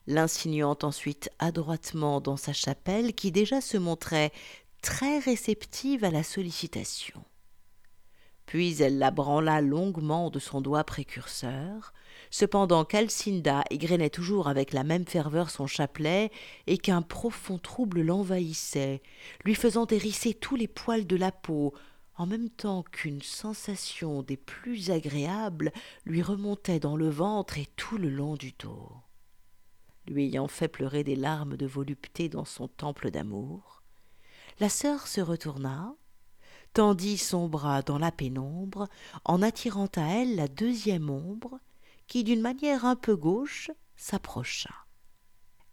l'insinuant 0.06 0.76
ensuite 0.82 1.30
adroitement 1.38 2.20
dans 2.20 2.36
sa 2.36 2.52
chapelle 2.52 3.14
qui 3.14 3.32
déjà 3.32 3.62
se 3.62 3.78
montrait 3.78 4.30
très 4.82 5.18
réceptive 5.18 6.04
à 6.04 6.10
la 6.10 6.22
sollicitation. 6.22 7.24
Puis 8.44 8.82
elle 8.82 8.98
la 8.98 9.10
branla 9.10 9.62
longuement 9.62 10.28
de 10.28 10.38
son 10.38 10.60
doigt 10.60 10.84
précurseur, 10.84 11.94
cependant 12.34 12.84
qu'Alcinda 12.84 13.62
égrenait 13.70 14.10
toujours 14.10 14.48
avec 14.48 14.72
la 14.72 14.82
même 14.82 15.06
ferveur 15.06 15.50
son 15.50 15.68
chapelet, 15.68 16.32
et 16.66 16.78
qu'un 16.78 17.00
profond 17.00 17.58
trouble 17.58 18.02
l'envahissait, 18.02 19.02
lui 19.44 19.54
faisant 19.54 19.86
hérisser 19.86 20.34
tous 20.34 20.56
les 20.56 20.66
poils 20.66 21.06
de 21.06 21.14
la 21.14 21.30
peau, 21.30 21.72
en 22.16 22.26
même 22.26 22.50
temps 22.50 22.82
qu'une 22.90 23.22
sensation 23.22 24.24
des 24.24 24.36
plus 24.36 24.90
agréables 24.90 25.70
lui 26.06 26.22
remontait 26.22 26.80
dans 26.80 26.96
le 26.96 27.08
ventre 27.08 27.56
et 27.56 27.68
tout 27.76 27.98
le 27.98 28.10
long 28.10 28.34
du 28.34 28.52
dos. 28.58 28.90
Lui 30.08 30.24
ayant 30.24 30.48
fait 30.48 30.66
pleurer 30.66 31.04
des 31.04 31.14
larmes 31.14 31.56
de 31.56 31.66
volupté 31.66 32.28
dans 32.28 32.44
son 32.44 32.66
temple 32.66 33.12
d'amour, 33.12 33.84
la 34.58 34.68
sœur 34.68 35.06
se 35.06 35.20
retourna, 35.20 35.94
tendit 36.72 37.16
son 37.16 37.46
bras 37.46 37.82
dans 37.82 37.98
la 37.98 38.10
pénombre, 38.10 38.88
en 39.24 39.40
attirant 39.40 39.90
à 39.94 40.02
elle 40.02 40.34
la 40.34 40.48
deuxième 40.48 41.10
ombre, 41.10 41.60
qui 42.06 42.24
d'une 42.24 42.40
manière 42.40 42.84
un 42.84 42.96
peu 42.96 43.16
gauche 43.16 43.70
s'approcha. 43.96 44.74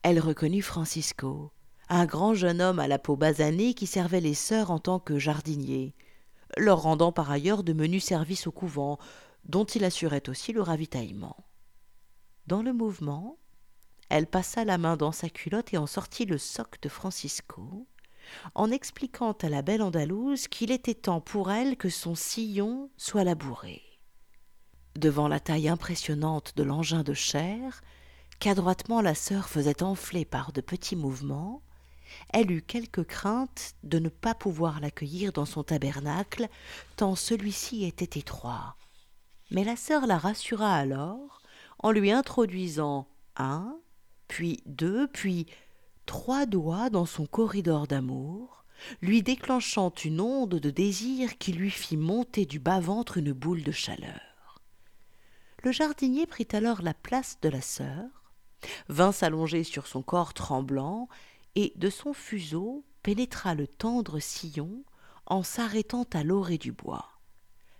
Elle 0.04 0.20
reconnut 0.20 0.62
Francisco, 0.62 1.52
un 1.90 2.06
grand 2.06 2.34
jeune 2.34 2.62
homme 2.62 2.80
à 2.80 2.88
la 2.88 3.00
peau 3.00 3.16
basanée 3.16 3.74
qui 3.74 3.86
servait 3.86 4.22
les 4.22 4.34
sœurs 4.34 4.72
en 4.72 4.80
tant 4.80 5.00
que 5.00 5.20
jardinier, 5.20 5.94
leur 6.58 6.82
rendant 6.82 7.12
par 7.12 7.30
ailleurs 7.30 7.64
de 7.64 7.74
menus 7.74 8.06
services 8.06 8.48
au 8.48 8.52
couvent, 8.52 8.98
dont 9.46 9.66
il 9.66 9.84
assurait 9.84 10.30
aussi 10.30 10.54
le 10.54 10.62
ravitaillement. 10.62 11.38
Dans 12.48 12.62
le 12.62 12.74
mouvement, 12.74 13.38
elle 14.10 14.28
passa 14.28 14.66
la 14.66 14.78
main 14.78 14.98
dans 14.98 15.12
sa 15.12 15.30
culotte 15.30 15.74
et 15.74 15.78
en 15.78 15.88
sortit 15.88 16.26
le 16.26 16.38
soc 16.38 16.82
de 16.82 16.90
Francisco, 16.90 17.88
en 18.56 18.72
expliquant 18.72 19.34
à 19.34 19.50
la 19.50 19.62
belle 19.62 19.82
Andalouse 19.82 20.48
qu'il 20.48 20.72
était 20.72 20.96
temps 20.96 21.22
pour 21.22 21.52
elle 21.52 21.78
que 21.78 21.90
son 21.90 22.16
sillon 22.16 22.90
soit 22.98 23.24
labouré. 23.24 23.91
Devant 24.96 25.28
la 25.28 25.40
taille 25.40 25.70
impressionnante 25.70 26.54
de 26.58 26.64
l'engin 26.64 27.04
de 27.04 27.14
chair, 27.14 27.82
qu'adroitement 28.40 29.02
la 29.02 29.16
sœur 29.16 29.48
faisait 29.48 29.84
enfler 29.84 30.26
par 30.26 30.52
de 30.52 30.62
petits 30.62 30.96
mouvements, 30.96 31.62
elle 32.34 32.52
eut 32.52 32.62
quelque 32.62 33.02
crainte 33.02 33.76
de 33.84 34.00
ne 34.00 34.10
pas 34.10 34.36
pouvoir 34.36 34.80
l'accueillir 34.82 35.32
dans 35.32 35.46
son 35.46 35.64
tabernacle, 35.64 36.50
tant 36.98 37.16
celui-ci 37.16 37.86
était 37.86 38.20
étroit. 38.20 38.76
Mais 39.50 39.64
la 39.64 39.76
sœur 39.76 40.08
la 40.08 40.18
rassura 40.18 40.76
alors 40.76 41.42
en 41.80 41.92
lui 41.92 42.12
introduisant 42.12 43.08
un, 43.38 43.78
puis 44.28 44.62
deux, 44.66 45.08
puis 45.08 45.48
trois 46.06 46.46
doigts 46.46 46.90
dans 46.90 47.06
son 47.06 47.26
corridor 47.26 47.88
d'amour, 47.88 48.66
lui 49.02 49.24
déclenchant 49.24 49.94
une 50.04 50.22
onde 50.22 50.56
de 50.56 50.70
désir 50.70 51.38
qui 51.38 51.54
lui 51.54 51.70
fit 51.70 51.98
monter 51.98 52.46
du 52.46 52.60
bas-ventre 52.60 53.18
une 53.18 53.34
boule 53.34 53.64
de 53.64 53.72
chaleur. 53.72 54.31
Le 55.64 55.72
jardinier 55.72 56.26
prit 56.26 56.48
alors 56.54 56.82
la 56.82 56.96
place 56.96 57.38
de 57.42 57.50
la 57.50 57.62
sœur, 57.62 58.34
vint 58.90 59.12
s'allonger 59.12 59.64
sur 59.64 59.86
son 59.86 60.02
corps 60.02 60.34
tremblant 60.34 61.08
et 61.56 61.74
de 61.76 61.90
son 61.90 62.14
fuseau 62.14 62.84
pénétra 63.04 63.54
le 63.54 63.68
tendre 63.68 64.20
sillon 64.20 64.84
en 65.28 65.44
s'arrêtant 65.44 66.06
à 66.14 66.24
l'orée 66.24 66.58
du 66.58 66.72
bois. 66.72 67.08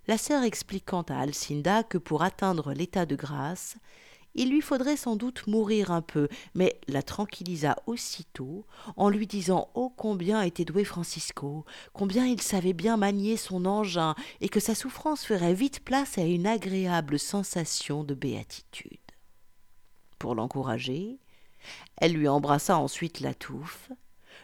La 0.08 0.18
sœur 0.18 0.44
expliquant 0.44 1.02
à 1.04 1.20
Alcinda 1.20 1.84
que 1.84 1.98
pour 1.98 2.22
atteindre 2.22 2.74
l'état 2.74 3.06
de 3.06 3.16
grâce, 3.16 3.78
il 4.36 4.50
lui 4.50 4.62
faudrait 4.62 4.98
sans 4.98 5.16
doute 5.16 5.48
mourir 5.48 5.92
un 5.92 6.02
peu, 6.02 6.28
mais 6.56 6.80
la 6.88 7.04
tranquillisa 7.04 7.76
aussitôt 7.86 8.66
en 8.96 9.10
lui 9.10 9.28
disant 9.28 9.70
ô 9.74 9.90
combien 9.90 10.42
était 10.42 10.66
doué 10.66 10.84
Francisco, 10.84 11.66
combien 11.94 12.26
il 12.26 12.42
savait 12.42 12.74
bien 12.74 12.98
manier 12.98 13.38
son 13.38 13.66
engin, 13.66 14.16
et 14.40 14.50
que 14.50 14.60
sa 14.60 14.76
souffrance 14.76 15.26
ferait 15.26 15.54
vite 15.54 15.82
place 15.82 16.18
à 16.18 16.24
une 16.24 16.48
agréable 16.48 17.20
sensation 17.20 18.04
de 18.04 18.14
béatitude. 18.14 19.00
Pour 20.20 20.36
l'encourager, 20.36 21.20
elle 21.98 22.14
lui 22.14 22.28
embrassa 22.28 22.78
ensuite 22.78 23.20
la 23.20 23.34
touffe, 23.34 23.92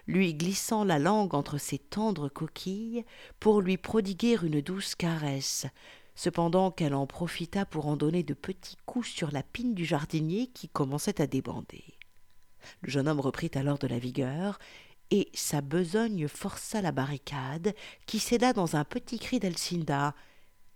lui 0.08 0.34
glissant 0.34 0.84
la 0.84 1.00
langue 1.00 1.36
entre 1.36 1.58
ses 1.58 1.78
tendres 1.78 2.30
coquilles 2.30 3.06
pour 3.40 3.62
lui 3.62 3.78
prodiguer 3.78 4.38
une 4.42 4.62
douce 4.62 4.96
caresse, 4.96 5.66
cependant 6.18 6.72
qu'elle 6.72 6.96
en 6.96 7.06
profita 7.06 7.64
pour 7.64 7.88
en 7.88 7.96
donner 7.96 8.24
de 8.24 8.34
petits 8.34 8.76
coups 8.86 9.08
sur 9.08 9.32
la 9.32 9.44
pine 9.44 9.74
du 9.76 9.86
jardinier 9.86 10.48
qui 10.48 10.68
commençait 10.68 11.22
à 11.22 11.28
débander. 11.28 11.86
Le 12.82 12.90
jeune 12.90 13.08
homme 13.08 13.22
reprit 13.22 13.52
alors 13.54 13.78
de 13.78 13.88
la 13.88 14.00
vigueur, 14.00 14.60
et 15.12 15.30
sa 15.34 15.62
besogne 15.62 16.28
força 16.28 16.82
la 16.82 16.92
barricade, 16.92 17.74
qui 18.08 18.20
céda 18.20 18.52
dans 18.52 18.76
un 18.76 18.84
petit 18.84 19.20
cri 19.20 19.40
d'Alcinda, 19.40 20.16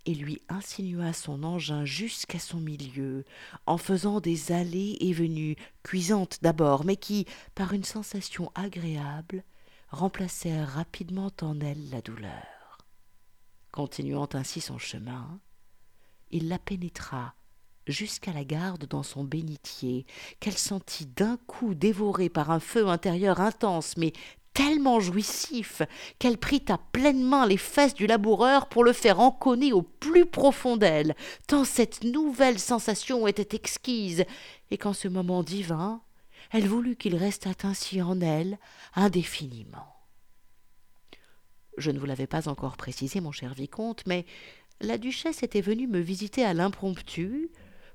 et 0.05 0.13
lui 0.13 0.41
insinua 0.47 1.11
son 1.11 1.43
engin 1.43 1.85
jusqu'à 1.85 2.39
son 2.39 2.59
milieu, 2.59 3.25
en 3.65 3.77
faisant 3.77 4.21
des 4.21 4.51
allées 4.51 4.97
et 5.01 5.11
venues, 5.11 5.57
cuisantes 5.83 6.37
d'abord, 6.41 6.85
mais 6.85 6.95
qui, 6.95 7.25
par 7.55 7.73
une 7.73 7.83
sensation 7.83 8.51
agréable, 8.55 9.43
remplacèrent 9.89 10.69
rapidement 10.69 11.31
en 11.41 11.59
elle 11.59 11.89
la 11.89 12.01
douleur. 12.01 12.60
Continuant 13.71 14.29
ainsi 14.33 14.59
son 14.59 14.77
chemin, 14.77 15.39
il 16.29 16.49
la 16.49 16.59
pénétra 16.59 17.35
jusqu'à 17.87 18.33
la 18.33 18.43
garde 18.43 18.85
dans 18.85 19.03
son 19.03 19.23
bénitier, 19.23 20.05
qu'elle 20.39 20.57
sentit 20.57 21.05
d'un 21.05 21.37
coup 21.47 21.73
dévorée 21.73 22.29
par 22.29 22.51
un 22.51 22.59
feu 22.59 22.87
intérieur 22.87 23.39
intense 23.39 23.97
mais 23.97 24.13
tellement 24.53 24.99
jouissif 24.99 25.81
qu'elle 26.19 26.37
prit 26.37 26.63
à 26.67 26.77
pleine 26.77 27.23
main 27.23 27.45
les 27.45 27.57
fesses 27.57 27.93
du 27.93 28.07
laboureur 28.07 28.67
pour 28.67 28.83
le 28.83 28.93
faire 28.93 29.19
enconner 29.19 29.71
au 29.71 29.81
plus 29.81 30.25
profond 30.25 30.75
d'elle, 30.77 31.15
tant 31.47 31.63
cette 31.63 32.03
nouvelle 32.03 32.59
sensation 32.59 33.27
était 33.27 33.55
exquise, 33.55 34.25
et 34.69 34.77
qu'en 34.77 34.93
ce 34.93 35.07
moment 35.07 35.43
divin, 35.43 36.01
elle 36.51 36.67
voulut 36.67 36.97
qu'il 36.97 37.15
restât 37.15 37.55
ainsi 37.63 38.01
en 38.01 38.19
elle 38.19 38.59
indéfiniment. 38.95 40.00
Je 41.81 41.89
ne 41.89 41.97
vous 41.97 42.05
l'avais 42.05 42.27
pas 42.27 42.47
encore 42.47 42.77
précisé, 42.77 43.19
mon 43.21 43.31
cher 43.31 43.55
vicomte, 43.55 44.03
mais 44.05 44.25
la 44.81 44.99
duchesse 44.99 45.41
était 45.41 45.61
venue 45.61 45.87
me 45.87 45.99
visiter 45.99 46.45
à 46.45 46.53
l'impromptu, 46.53 47.49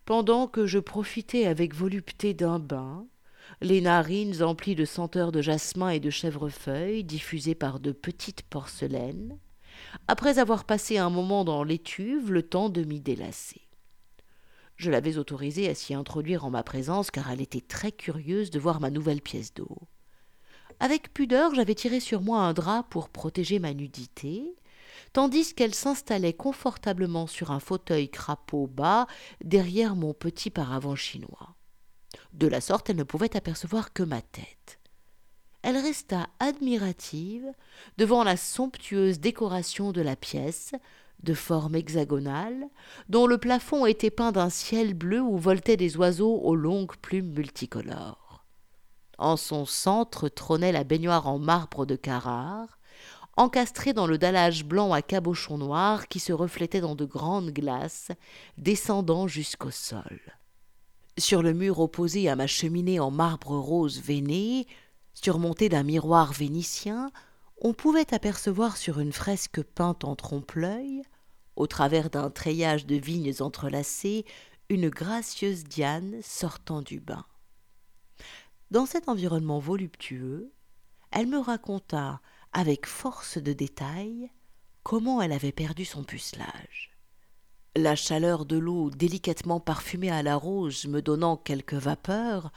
pendant 0.05 0.49
que 0.49 0.67
je 0.67 0.81
profitais 0.81 1.47
avec 1.47 1.75
volupté 1.75 2.35
d'un 2.35 2.59
bain, 2.59 3.07
les 3.61 3.81
narines 3.81 4.43
emplies 4.43 4.75
de 4.75 4.85
senteurs 4.85 5.31
de 5.31 5.41
jasmin 5.41 5.91
et 5.91 6.01
de 6.01 6.11
chèvrefeuille 6.11 7.05
diffusées 7.05 7.55
par 7.55 7.79
de 7.79 7.93
petites 7.93 8.43
porcelaines, 8.43 9.39
après 10.09 10.41
avoir 10.41 10.65
passé 10.65 10.99
un 10.99 11.11
moment 11.11 11.45
dans 11.45 11.63
l'étuve 11.63 12.33
le 12.33 12.43
temps 12.43 12.69
de 12.69 12.83
m'y 12.83 13.01
délasser. 13.01 13.63
Je 14.77 14.91
l'avais 14.91 15.17
autorisée 15.17 15.69
à 15.69 15.75
s'y 15.75 15.95
introduire 15.95 16.45
en 16.45 16.51
ma 16.51 16.65
présence 16.65 17.13
car 17.13 17.31
elle 17.31 17.41
était 17.41 17.61
très 17.61 17.93
curieuse 17.93 18.51
de 18.51 18.59
voir 18.59 18.81
ma 18.81 18.91
nouvelle 18.91 19.23
pièce 19.23 19.55
d'eau. 19.55 19.79
Avec 20.81 21.13
pudeur, 21.13 21.55
j'avais 21.55 21.75
tiré 21.75 22.01
sur 22.01 22.21
moi 22.21 22.41
un 22.41 22.53
drap 22.53 22.85
pour 22.91 23.09
protéger 23.09 23.59
ma 23.59 23.73
nudité, 23.73 24.55
tandis 25.13 25.55
qu'elle 25.55 25.75
s'installait 25.75 26.35
confortablement 26.35 27.27
sur 27.27 27.51
un 27.51 27.61
fauteuil 27.61 28.11
crapaud 28.11 28.67
bas 28.67 29.07
derrière 29.43 29.97
mon 29.97 30.13
petit 30.13 30.51
paravent 30.51 30.97
chinois. 30.97 31.55
De 32.33 32.47
la 32.47 32.61
sorte, 32.61 32.91
elle 32.91 32.97
ne 32.97 33.03
pouvait 33.03 33.37
apercevoir 33.37 33.93
que 33.93 34.03
ma 34.03 34.21
tête. 34.21 34.79
Elle 35.63 35.79
resta 35.79 36.29
admirative 36.39 37.51
devant 37.97 38.23
la 38.23 38.37
somptueuse 38.37 39.19
décoration 39.19 39.93
de 39.93 40.01
la 40.01 40.15
pièce, 40.15 40.73
de 41.23 41.35
forme 41.35 41.75
hexagonale, 41.75 42.69
dont 43.09 43.27
le 43.27 43.39
plafond 43.39 43.87
était 43.87 44.11
peint 44.11 44.33
d'un 44.33 44.51
ciel 44.51 44.95
bleu 44.95 45.21
où 45.21 45.39
voltaient 45.39 45.79
des 45.79 45.97
oiseaux 45.97 46.37
aux 46.37 46.55
longues 46.55 46.97
plumes 46.97 47.33
multicolores. 47.33 48.26
En 49.19 49.37
son 49.37 49.65
centre 49.65 50.29
trônait 50.29 50.73
la 50.73 50.85
baignoire 50.85 51.27
en 51.27 51.39
marbre 51.39 51.87
de 51.87 51.97
Carrare, 51.97 52.79
encastrée 53.37 53.93
dans 53.93 54.07
le 54.07 54.19
dallage 54.19 54.65
blanc 54.65 54.93
à 54.93 55.03
cabochon 55.03 55.59
noir 55.59 56.09
qui 56.09 56.21
se 56.21 56.33
reflétait 56.33 56.81
dans 56.81 56.95
de 56.95 57.05
grandes 57.05 57.51
glaces, 57.51 58.11
descendant 58.59 59.27
jusqu'au 59.27 59.71
sol. 59.71 60.21
Sur 61.19 61.43
le 61.43 61.53
mur 61.53 61.81
opposé 61.81 62.29
à 62.29 62.37
ma 62.37 62.47
cheminée 62.47 63.01
en 63.01 63.11
marbre 63.11 63.57
rose 63.57 64.01
veiné, 64.01 64.67
surmonté 65.15 65.69
d'un 65.69 65.83
miroir 65.83 66.33
vénitien, 66.33 67.11
on 67.61 67.73
pouvait 67.73 68.13
apercevoir 68.13 68.77
sur 68.77 69.01
une 69.01 69.13
fresque 69.13 69.63
peinte 69.63 70.05
en 70.05 70.15
trompe-l'œil, 70.15 71.03
au 71.57 71.67
travers 71.67 72.11
d'un 72.11 72.29
treillage 72.29 72.85
de 72.85 72.97
vignes 72.97 73.33
entrelacées, 73.41 74.27
une 74.69 74.91
gracieuse 74.91 75.65
Diane 75.65 76.17
sortant 76.23 76.83
du 76.83 77.01
bain. 77.01 77.25
Dans 78.71 78.87
cet 78.87 79.09
environnement 79.09 79.59
voluptueux, 79.59 80.53
elle 81.11 81.27
me 81.27 81.39
raconta, 81.39 82.21
avec 82.53 82.87
force 82.87 83.39
de 83.39 83.53
détails, 83.53 84.31
comment 84.83 85.23
elle 85.23 85.33
avait 85.33 85.53
perdu 85.53 85.85
son 85.85 86.05
pucelage 86.05 86.97
la 87.77 87.95
chaleur 87.95 88.47
de 88.47 88.57
l'eau 88.57 88.91
délicatement 88.91 89.61
parfumée 89.61 90.11
à 90.11 90.23
la 90.23 90.37
rose 90.37 90.87
me 90.87 91.03
donnant 91.03 91.37
quelque 91.37 91.77
vapeur, 91.77 92.51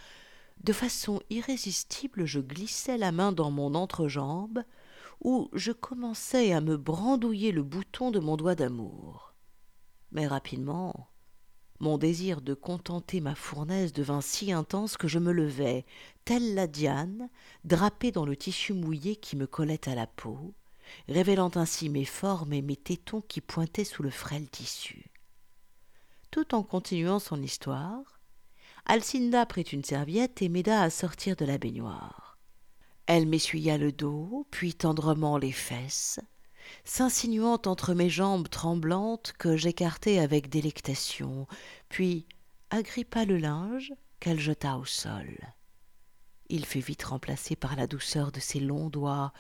de 0.64 0.74
façon 0.74 1.22
irrésistible 1.30 2.26
je 2.26 2.40
glissai 2.40 2.98
la 2.98 3.12
main 3.12 3.32
dans 3.32 3.52
mon 3.52 3.76
entrejambe, 3.76 4.64
où 5.22 5.50
je 5.54 5.74
commençai 5.74 6.54
à 6.54 6.62
me 6.62 6.78
brandouiller 6.78 7.52
le 7.52 7.64
bouton 7.64 8.12
de 8.12 8.20
mon 8.20 8.38
doigt 8.38 8.56
d'amour. 8.56 9.34
Mais 10.12 10.26
rapidement, 10.26 11.09
Mon 11.80 11.98
désir 11.98 12.42
de 12.42 12.54
contenter 12.54 13.22
ma 13.22 13.36
fournaise 13.36 13.94
devint 13.94 14.20
si 14.20 14.52
intense 14.52 14.98
que 14.98 15.08
je 15.08 15.18
me 15.18 15.32
levai, 15.32 15.86
telle 16.26 16.54
la 16.54 16.68
Diane, 16.68 17.30
drapée 17.64 18.12
dans 18.12 18.26
le 18.26 18.36
tissu 18.36 18.74
mouillé 18.74 19.16
qui 19.16 19.38
me 19.38 19.48
collait 19.48 19.88
à 19.88 19.96
la 19.96 20.06
peau, 20.06 20.54
révélant 21.08 21.52
ainsi 21.56 21.88
mes 21.88 22.04
formes 22.04 22.52
et 22.52 22.62
mes 22.62 22.76
tétons 22.76 23.22
qui 23.22 23.40
pointaient 23.40 23.86
sous 23.86 24.04
le 24.04 24.10
frêle 24.10 24.50
tissu. 24.50 25.10
Tout 26.32 26.54
en 26.54 26.64
continuant 26.64 27.20
son 27.20 27.42
histoire, 27.42 28.20
Alcinda 28.86 29.46
prit 29.46 29.62
une 29.62 29.84
serviette 29.84 30.42
et 30.42 30.50
m'aida 30.50 30.82
à 30.82 30.90
sortir 30.90 31.38
de 31.38 31.46
la 31.46 31.58
baignoire. 31.58 32.38
Elle 33.06 33.26
m'essuya 33.26 33.78
le 33.78 33.92
dos, 33.92 34.46
puis 34.52 34.76
tendrement 34.76 35.38
les 35.38 35.52
fesses, 35.52 36.20
s'insinuant 36.84 37.62
entre 37.66 37.94
mes 37.94 38.10
jambes 38.10 38.50
tremblantes 38.50 39.34
que 39.38 39.58
j'écartai 39.58 40.20
avec 40.20 40.50
délectation, 40.50 41.48
puis 41.90 42.26
agrippa 42.70 43.26
le 43.26 43.38
linge 43.38 43.94
qu'elle 44.20 44.40
jeta 44.40 44.78
au 44.78 44.86
sol. 44.86 45.38
Il 46.50 46.66
fut 46.66 46.80
vite 46.80 47.04
remplacé 47.04 47.56
par 47.56 47.76
la 47.76 47.86
douceur 47.86 48.32
de 48.32 48.40
ses 48.40 48.60
longs 48.60 48.90
doigts 48.90 49.34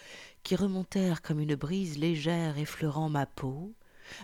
qui 0.43 0.55
remontèrent 0.55 1.21
comme 1.21 1.39
une 1.39 1.55
brise 1.55 1.97
légère 1.97 2.57
effleurant 2.57 3.09
ma 3.09 3.25
peau, 3.25 3.73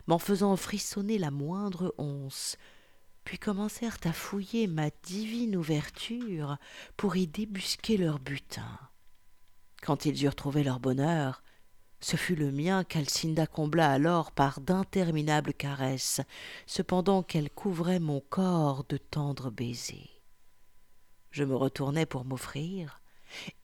m'en 0.07 0.19
faisant 0.19 0.55
frissonner 0.55 1.17
la 1.17 1.31
moindre 1.31 1.93
once, 1.97 2.57
puis 3.23 3.39
commencèrent 3.39 3.97
à 4.03 4.13
fouiller 4.13 4.67
ma 4.67 4.89
divine 5.03 5.55
ouverture 5.55 6.57
pour 6.95 7.15
y 7.15 7.25
débusquer 7.25 7.97
leur 7.97 8.19
butin. 8.19 8.79
Quand 9.81 10.05
ils 10.05 10.23
eurent 10.23 10.35
trouvé 10.35 10.63
leur 10.63 10.79
bonheur, 10.79 11.43
ce 11.99 12.17
fut 12.17 12.35
le 12.35 12.51
mien 12.51 12.83
qu'Alcinda 12.83 13.47
combla 13.47 13.91
alors 13.91 14.31
par 14.31 14.61
d'interminables 14.61 15.53
caresses, 15.53 16.21
cependant 16.65 17.23
qu'elle 17.23 17.49
couvrait 17.49 17.99
mon 17.99 18.21
corps 18.21 18.85
de 18.89 18.97
tendres 18.97 19.49
baisers. 19.49 20.21
Je 21.31 21.43
me 21.43 21.55
retournai 21.55 22.05
pour 22.05 22.25
m'offrir, 22.25 23.01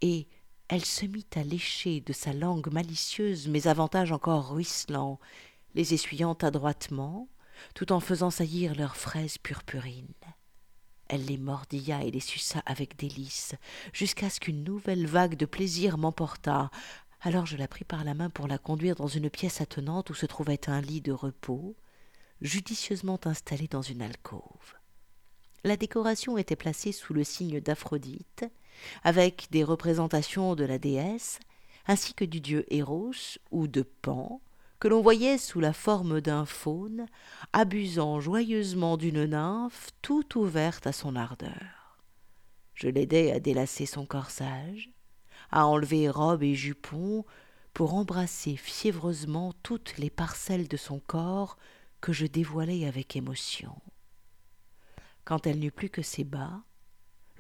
et 0.01 0.27
elle 0.67 0.85
se 0.85 1.05
mit 1.05 1.27
à 1.35 1.43
lécher 1.43 2.01
de 2.01 2.13
sa 2.13 2.33
langue 2.33 2.71
malicieuse 2.71 3.47
mes 3.47 3.67
avantages 3.67 4.11
encore 4.11 4.51
ruisselants, 4.51 5.19
les 5.75 5.93
essuyant 5.93 6.33
adroitement, 6.33 7.27
tout 7.75 7.91
en 7.91 7.99
faisant 7.99 8.29
saillir 8.29 8.75
leurs 8.75 8.97
fraises 8.97 9.37
purpurines. 9.37 10.07
Elle 11.07 11.25
les 11.25 11.37
mordilla 11.37 12.03
et 12.03 12.11
les 12.11 12.21
suça 12.21 12.63
avec 12.65 12.97
délice, 12.97 13.53
jusqu'à 13.91 14.29
ce 14.29 14.39
qu'une 14.39 14.63
nouvelle 14.63 15.07
vague 15.07 15.35
de 15.35 15.45
plaisir 15.45 15.97
m'emportât, 15.97 16.71
alors 17.21 17.45
je 17.45 17.55
la 17.55 17.67
pris 17.67 17.85
par 17.85 18.03
la 18.03 18.13
main 18.13 18.29
pour 18.29 18.47
la 18.47 18.57
conduire 18.57 18.95
dans 18.95 19.07
une 19.07 19.29
pièce 19.29 19.61
attenante 19.61 20.09
où 20.09 20.13
se 20.13 20.25
trouvait 20.25 20.69
un 20.69 20.81
lit 20.81 21.01
de 21.01 21.11
repos, 21.11 21.75
judicieusement 22.41 23.19
installé 23.25 23.67
dans 23.67 23.83
une 23.83 24.01
alcôve. 24.01 24.75
La 25.63 25.77
décoration 25.77 26.39
était 26.39 26.55
placée 26.55 26.91
sous 26.91 27.13
le 27.13 27.23
signe 27.23 27.59
d'Aphrodite, 27.59 28.45
avec 29.03 29.47
des 29.51 29.63
représentations 29.63 30.55
de 30.55 30.63
la 30.63 30.79
déesse, 30.79 31.39
ainsi 31.85 32.15
que 32.15 32.25
du 32.25 32.41
dieu 32.41 32.65
Éros 32.73 33.11
ou 33.51 33.67
de 33.67 33.83
Pan, 33.83 34.41
que 34.79 34.87
l'on 34.87 35.01
voyait 35.01 35.37
sous 35.37 35.59
la 35.59 35.73
forme 35.73 36.21
d'un 36.21 36.45
faune, 36.45 37.05
abusant 37.53 38.19
joyeusement 38.19 38.97
d'une 38.97 39.25
nymphe 39.25 39.91
tout 40.01 40.39
ouverte 40.39 40.87
à 40.87 40.91
son 40.91 41.15
ardeur. 41.15 41.99
Je 42.73 42.87
l'aidai 42.87 43.31
à 43.31 43.39
délacer 43.39 43.85
son 43.85 44.07
corsage, 44.07 44.89
à 45.49 45.65
enlever 45.65 46.09
robe 46.09 46.43
et 46.43 46.55
jupon, 46.55 47.25
pour 47.73 47.93
embrasser 47.93 48.57
fiévreusement 48.57 49.53
toutes 49.63 49.97
les 49.97 50.09
parcelles 50.09 50.67
de 50.67 50.77
son 50.77 50.99
corps 50.99 51.57
que 52.01 52.13
je 52.13 52.25
dévoilais 52.25 52.85
avec 52.85 53.15
émotion. 53.15 53.75
Quand 55.23 55.47
elle 55.47 55.59
n'eut 55.59 55.71
plus 55.71 55.89
que 55.89 56.01
ses 56.01 56.23
bas, 56.23 56.61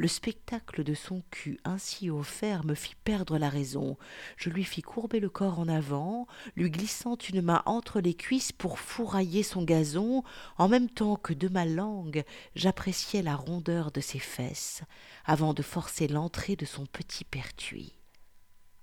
le 0.01 0.07
spectacle 0.07 0.83
de 0.83 0.95
son 0.95 1.21
cul 1.29 1.59
ainsi 1.63 2.09
offert 2.09 2.65
me 2.65 2.73
fit 2.73 2.95
perdre 3.03 3.37
la 3.37 3.49
raison. 3.49 3.99
Je 4.35 4.49
lui 4.49 4.63
fis 4.63 4.81
courber 4.81 5.19
le 5.19 5.29
corps 5.29 5.59
en 5.59 5.67
avant, 5.67 6.25
lui 6.55 6.71
glissant 6.71 7.17
une 7.17 7.43
main 7.43 7.61
entre 7.67 8.01
les 8.01 8.15
cuisses 8.15 8.51
pour 8.51 8.79
fourrailler 8.79 9.43
son 9.43 9.61
gazon, 9.61 10.23
en 10.57 10.67
même 10.69 10.89
temps 10.89 11.17
que 11.17 11.35
de 11.35 11.47
ma 11.49 11.65
langue 11.65 12.23
j'appréciais 12.55 13.21
la 13.21 13.35
rondeur 13.35 13.91
de 13.91 14.01
ses 14.01 14.17
fesses, 14.17 14.81
avant 15.23 15.53
de 15.53 15.61
forcer 15.61 16.07
l'entrée 16.07 16.55
de 16.55 16.65
son 16.65 16.87
petit 16.87 17.23
pertuis 17.23 17.93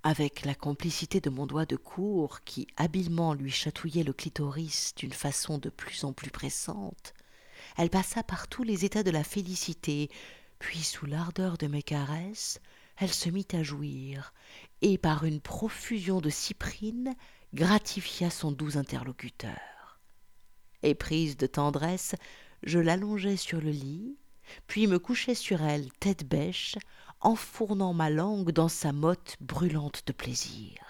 avec 0.04 0.44
la 0.46 0.54
complicité 0.54 1.20
de 1.20 1.28
mon 1.28 1.44
doigt 1.44 1.66
de 1.66 1.74
cour 1.74 2.44
qui 2.44 2.68
habilement 2.76 3.34
lui 3.34 3.50
chatouillait 3.50 4.04
le 4.04 4.12
clitoris 4.12 4.94
d'une 4.94 5.12
façon 5.12 5.58
de 5.58 5.68
plus 5.68 6.04
en 6.04 6.12
plus 6.12 6.30
pressante, 6.30 7.12
elle 7.76 7.90
passa 7.90 8.22
par 8.22 8.48
tous 8.48 8.62
les 8.62 8.84
états 8.84 9.02
de 9.02 9.10
la 9.10 9.24
félicité, 9.24 10.10
puis 10.58 10.82
sous 10.82 11.06
l'ardeur 11.06 11.58
de 11.58 11.66
mes 11.66 11.82
caresses, 11.82 12.60
elle 12.96 13.12
se 13.12 13.28
mit 13.28 13.46
à 13.52 13.62
jouir, 13.62 14.32
et 14.82 14.98
par 14.98 15.24
une 15.24 15.40
profusion 15.40 16.20
de 16.20 16.30
cyprine 16.30 17.14
gratifia 17.54 18.30
son 18.30 18.52
doux 18.52 18.76
interlocuteur. 18.76 20.00
Éprise 20.82 21.36
de 21.36 21.46
tendresse, 21.46 22.14
je 22.62 22.78
l'allongeai 22.78 23.36
sur 23.36 23.60
le 23.60 23.70
lit, 23.70 24.16
puis 24.66 24.86
me 24.86 24.98
couchai 24.98 25.34
sur 25.34 25.62
elle 25.62 25.92
tête 26.00 26.28
bêche, 26.28 26.76
enfournant 27.20 27.94
ma 27.94 28.10
langue 28.10 28.50
dans 28.50 28.68
sa 28.68 28.92
motte 28.92 29.36
brûlante 29.40 30.02
de 30.06 30.12
plaisir. 30.12 30.87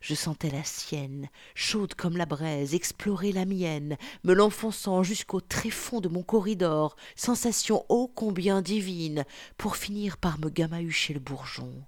Je 0.00 0.14
sentais 0.14 0.50
la 0.50 0.64
sienne, 0.64 1.28
chaude 1.54 1.94
comme 1.94 2.16
la 2.16 2.26
braise, 2.26 2.74
explorer 2.74 3.32
la 3.32 3.44
mienne, 3.44 3.96
me 4.24 4.32
l'enfonçant 4.32 5.02
jusqu'au 5.02 5.40
tréfonds 5.40 6.00
de 6.00 6.08
mon 6.08 6.22
corridor, 6.22 6.96
sensation 7.16 7.84
ô 7.88 8.08
combien 8.08 8.62
divine, 8.62 9.24
pour 9.56 9.76
finir 9.76 10.18
par 10.18 10.38
me 10.38 10.48
gamahucher 10.48 11.14
le 11.14 11.20
bourgeon. 11.20 11.84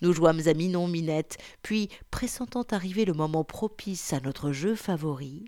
Nous 0.00 0.12
jouâmes 0.12 0.46
à 0.46 0.54
Minon-Minette, 0.54 1.38
puis, 1.62 1.88
pressentant 2.10 2.64
arriver 2.70 3.04
le 3.04 3.12
moment 3.12 3.44
propice 3.44 4.12
à 4.12 4.20
notre 4.20 4.52
jeu 4.52 4.74
favori, 4.74 5.44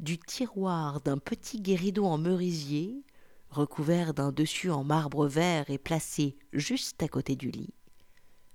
du 0.00 0.18
tiroir 0.18 1.00
d'un 1.00 1.18
petit 1.18 1.60
guéridon 1.60 2.06
en 2.06 2.18
merisier, 2.18 3.04
recouvert 3.50 4.14
d'un 4.14 4.32
dessus 4.32 4.70
en 4.70 4.84
marbre 4.84 5.26
vert 5.26 5.70
et 5.70 5.78
placé 5.78 6.36
juste 6.52 7.02
à 7.02 7.08
côté 7.08 7.36
du 7.36 7.50
lit, 7.50 7.74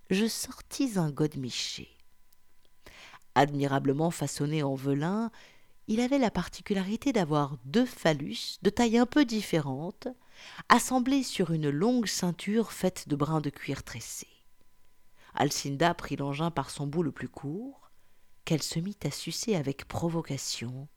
je 0.09 0.27
sortis 0.27 0.93
un 0.97 1.11
godemiché. 1.11 1.87
Admirablement 3.39 4.11
façonné 4.11 4.63
en 4.63 4.75
velin, 4.75 5.31
il 5.87 6.01
avait 6.01 6.19
la 6.19 6.29
particularité 6.29 7.13
d'avoir 7.13 7.55
deux 7.63 7.85
phallus 7.85 8.57
de 8.63 8.69
taille 8.69 8.97
un 8.97 9.05
peu 9.05 9.23
différente, 9.23 10.09
assemblés 10.67 11.23
sur 11.23 11.51
une 11.51 11.69
longue 11.69 12.07
ceinture 12.07 12.73
faite 12.73 13.07
de 13.07 13.15
brins 13.15 13.39
de 13.39 13.49
cuir 13.49 13.83
tressé. 13.83 14.27
Alcinda 15.35 15.93
prit 15.93 16.17
l'engin 16.17 16.51
par 16.51 16.69
son 16.69 16.85
bout 16.85 17.01
le 17.01 17.13
plus 17.13 17.29
court, 17.29 17.89
qu'elle 18.43 18.61
se 18.61 18.77
mit 18.77 18.97
à 19.05 19.09
sucer 19.09 19.55
avec 19.55 19.87
provocation, 19.87 20.89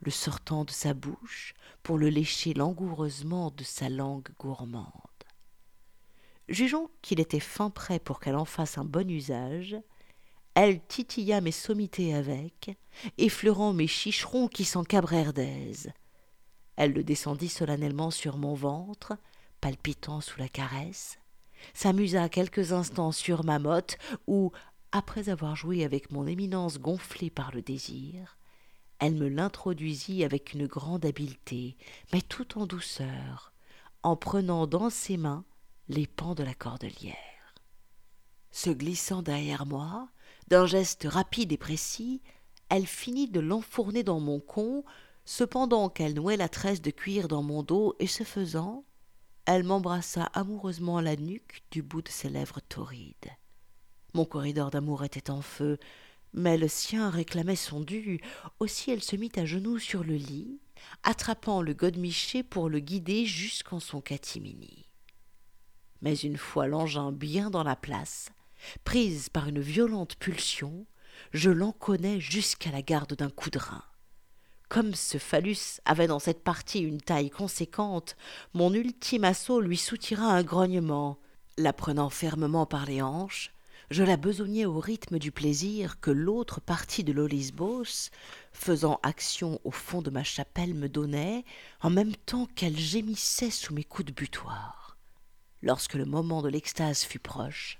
le 0.00 0.10
sortant 0.10 0.64
de 0.64 0.70
sa 0.70 0.94
bouche 0.94 1.52
pour 1.82 1.98
le 1.98 2.08
lécher 2.08 2.54
langoureusement 2.54 3.50
de 3.50 3.62
sa 3.62 3.90
langue 3.90 4.30
gourmande. 4.40 4.88
Jugeons 6.48 6.88
qu'il 7.02 7.20
était 7.20 7.40
fin 7.40 7.68
prêt 7.68 7.98
pour 7.98 8.20
qu'elle 8.20 8.36
en 8.36 8.46
fasse 8.46 8.78
un 8.78 8.86
bon 8.86 9.10
usage. 9.10 9.76
Elle 10.54 10.80
titilla 10.80 11.40
mes 11.40 11.52
sommités 11.52 12.14
avec, 12.14 12.76
effleurant 13.18 13.72
mes 13.72 13.88
chicherons 13.88 14.46
qui 14.46 14.64
s'encabrèrent 14.64 15.32
d'aise. 15.32 15.90
Elle 16.76 16.92
le 16.92 17.02
descendit 17.02 17.48
solennellement 17.48 18.10
sur 18.10 18.36
mon 18.36 18.54
ventre, 18.54 19.14
palpitant 19.60 20.20
sous 20.20 20.38
la 20.38 20.48
caresse, 20.48 21.18
s'amusa 21.72 22.28
quelques 22.28 22.72
instants 22.72 23.12
sur 23.12 23.44
ma 23.44 23.58
motte, 23.58 23.96
où, 24.26 24.52
après 24.92 25.28
avoir 25.28 25.56
joué 25.56 25.84
avec 25.84 26.12
mon 26.12 26.26
éminence 26.26 26.78
gonflée 26.78 27.30
par 27.30 27.52
le 27.52 27.62
désir, 27.62 28.36
elle 29.00 29.14
me 29.16 29.28
l'introduisit 29.28 30.24
avec 30.24 30.52
une 30.52 30.66
grande 30.66 31.04
habileté, 31.04 31.76
mais 32.12 32.22
tout 32.22 32.58
en 32.58 32.66
douceur, 32.66 33.52
en 34.02 34.16
prenant 34.16 34.66
dans 34.66 34.90
ses 34.90 35.16
mains 35.16 35.44
les 35.88 36.06
pans 36.06 36.34
de 36.34 36.44
la 36.44 36.54
cordelière. 36.54 37.14
Se 38.52 38.70
glissant 38.70 39.22
derrière 39.22 39.66
moi, 39.66 40.08
d'un 40.48 40.66
geste 40.66 41.06
rapide 41.08 41.52
et 41.52 41.56
précis, 41.56 42.22
elle 42.68 42.86
finit 42.86 43.28
de 43.28 43.40
l'enfourner 43.40 44.02
dans 44.02 44.20
mon 44.20 44.40
con, 44.40 44.84
cependant 45.24 45.88
qu'elle 45.88 46.14
nouait 46.14 46.36
la 46.36 46.48
tresse 46.48 46.82
de 46.82 46.90
cuir 46.90 47.28
dans 47.28 47.42
mon 47.42 47.62
dos, 47.62 47.94
et 47.98 48.06
ce 48.06 48.24
faisant, 48.24 48.84
elle 49.46 49.64
m'embrassa 49.64 50.24
amoureusement 50.32 51.00
la 51.00 51.16
nuque 51.16 51.62
du 51.70 51.82
bout 51.82 52.02
de 52.02 52.08
ses 52.08 52.28
lèvres 52.28 52.60
torrides. 52.68 53.30
Mon 54.14 54.24
corridor 54.24 54.70
d'amour 54.70 55.04
était 55.04 55.30
en 55.30 55.42
feu, 55.42 55.78
mais 56.32 56.56
le 56.56 56.68
sien 56.68 57.10
réclamait 57.10 57.56
son 57.56 57.80
dû. 57.80 58.20
Aussi 58.58 58.90
elle 58.90 59.02
se 59.02 59.16
mit 59.16 59.32
à 59.36 59.44
genoux 59.44 59.78
sur 59.78 60.02
le 60.04 60.14
lit, 60.14 60.60
attrapant 61.02 61.62
le 61.62 61.74
godemiché 61.74 62.42
pour 62.42 62.68
le 62.68 62.80
guider 62.80 63.26
jusqu'en 63.26 63.80
son 63.80 64.00
catimini. 64.00 64.88
Mais 66.02 66.14
une 66.14 66.36
fois 66.36 66.66
l'engin 66.66 67.12
bien 67.12 67.50
dans 67.50 67.62
la 67.62 67.76
place, 67.76 68.30
prise 68.84 69.28
par 69.28 69.48
une 69.48 69.60
violente 69.60 70.16
pulsion, 70.16 70.86
je 71.32 71.50
l'enconnais 71.50 72.20
jusqu'à 72.20 72.70
la 72.70 72.82
garde 72.82 73.14
d'un 73.14 73.30
coup 73.30 73.50
comme 74.74 74.94
ce 74.94 75.18
phallus 75.18 75.80
avait 75.84 76.08
dans 76.08 76.18
cette 76.18 76.42
partie 76.42 76.80
une 76.80 77.00
taille 77.00 77.30
conséquente, 77.30 78.16
mon 78.54 78.74
ultime 78.74 79.22
assaut 79.22 79.60
lui 79.60 79.76
soutira 79.76 80.26
un 80.26 80.42
grognement. 80.42 81.18
La 81.56 81.72
prenant 81.72 82.10
fermement 82.10 82.66
par 82.66 82.84
les 82.84 83.00
hanches, 83.00 83.52
je 83.90 84.02
la 84.02 84.16
besognais 84.16 84.64
au 84.64 84.80
rythme 84.80 85.20
du 85.20 85.30
plaisir 85.30 86.00
que 86.00 86.10
l'autre 86.10 86.60
partie 86.60 87.04
de 87.04 87.12
l'Olisbos, 87.12 88.10
faisant 88.52 88.98
action 89.04 89.60
au 89.62 89.70
fond 89.70 90.02
de 90.02 90.10
ma 90.10 90.24
chapelle, 90.24 90.74
me 90.74 90.88
donnait, 90.88 91.44
en 91.80 91.90
même 91.90 92.16
temps 92.16 92.48
qu'elle 92.56 92.76
gémissait 92.76 93.50
sous 93.50 93.74
mes 93.74 93.84
coups 93.84 94.06
de 94.06 94.12
butoir. 94.12 94.96
Lorsque 95.62 95.94
le 95.94 96.04
moment 96.04 96.42
de 96.42 96.48
l'extase 96.48 97.04
fut 97.04 97.20
proche, 97.20 97.78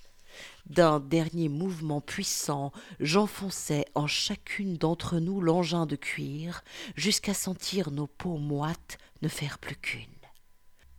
d'un 0.66 1.00
dernier 1.00 1.48
mouvement 1.48 2.00
puissant, 2.00 2.72
j'enfonçai 3.00 3.84
en 3.94 4.06
chacune 4.06 4.76
d'entre 4.76 5.18
nous 5.18 5.40
l'engin 5.40 5.86
de 5.86 5.96
cuir, 5.96 6.62
jusqu'à 6.96 7.34
sentir 7.34 7.90
nos 7.90 8.06
peaux 8.06 8.38
moites 8.38 8.98
ne 9.22 9.28
faire 9.28 9.58
plus 9.58 9.76
qu'une. 9.76 10.06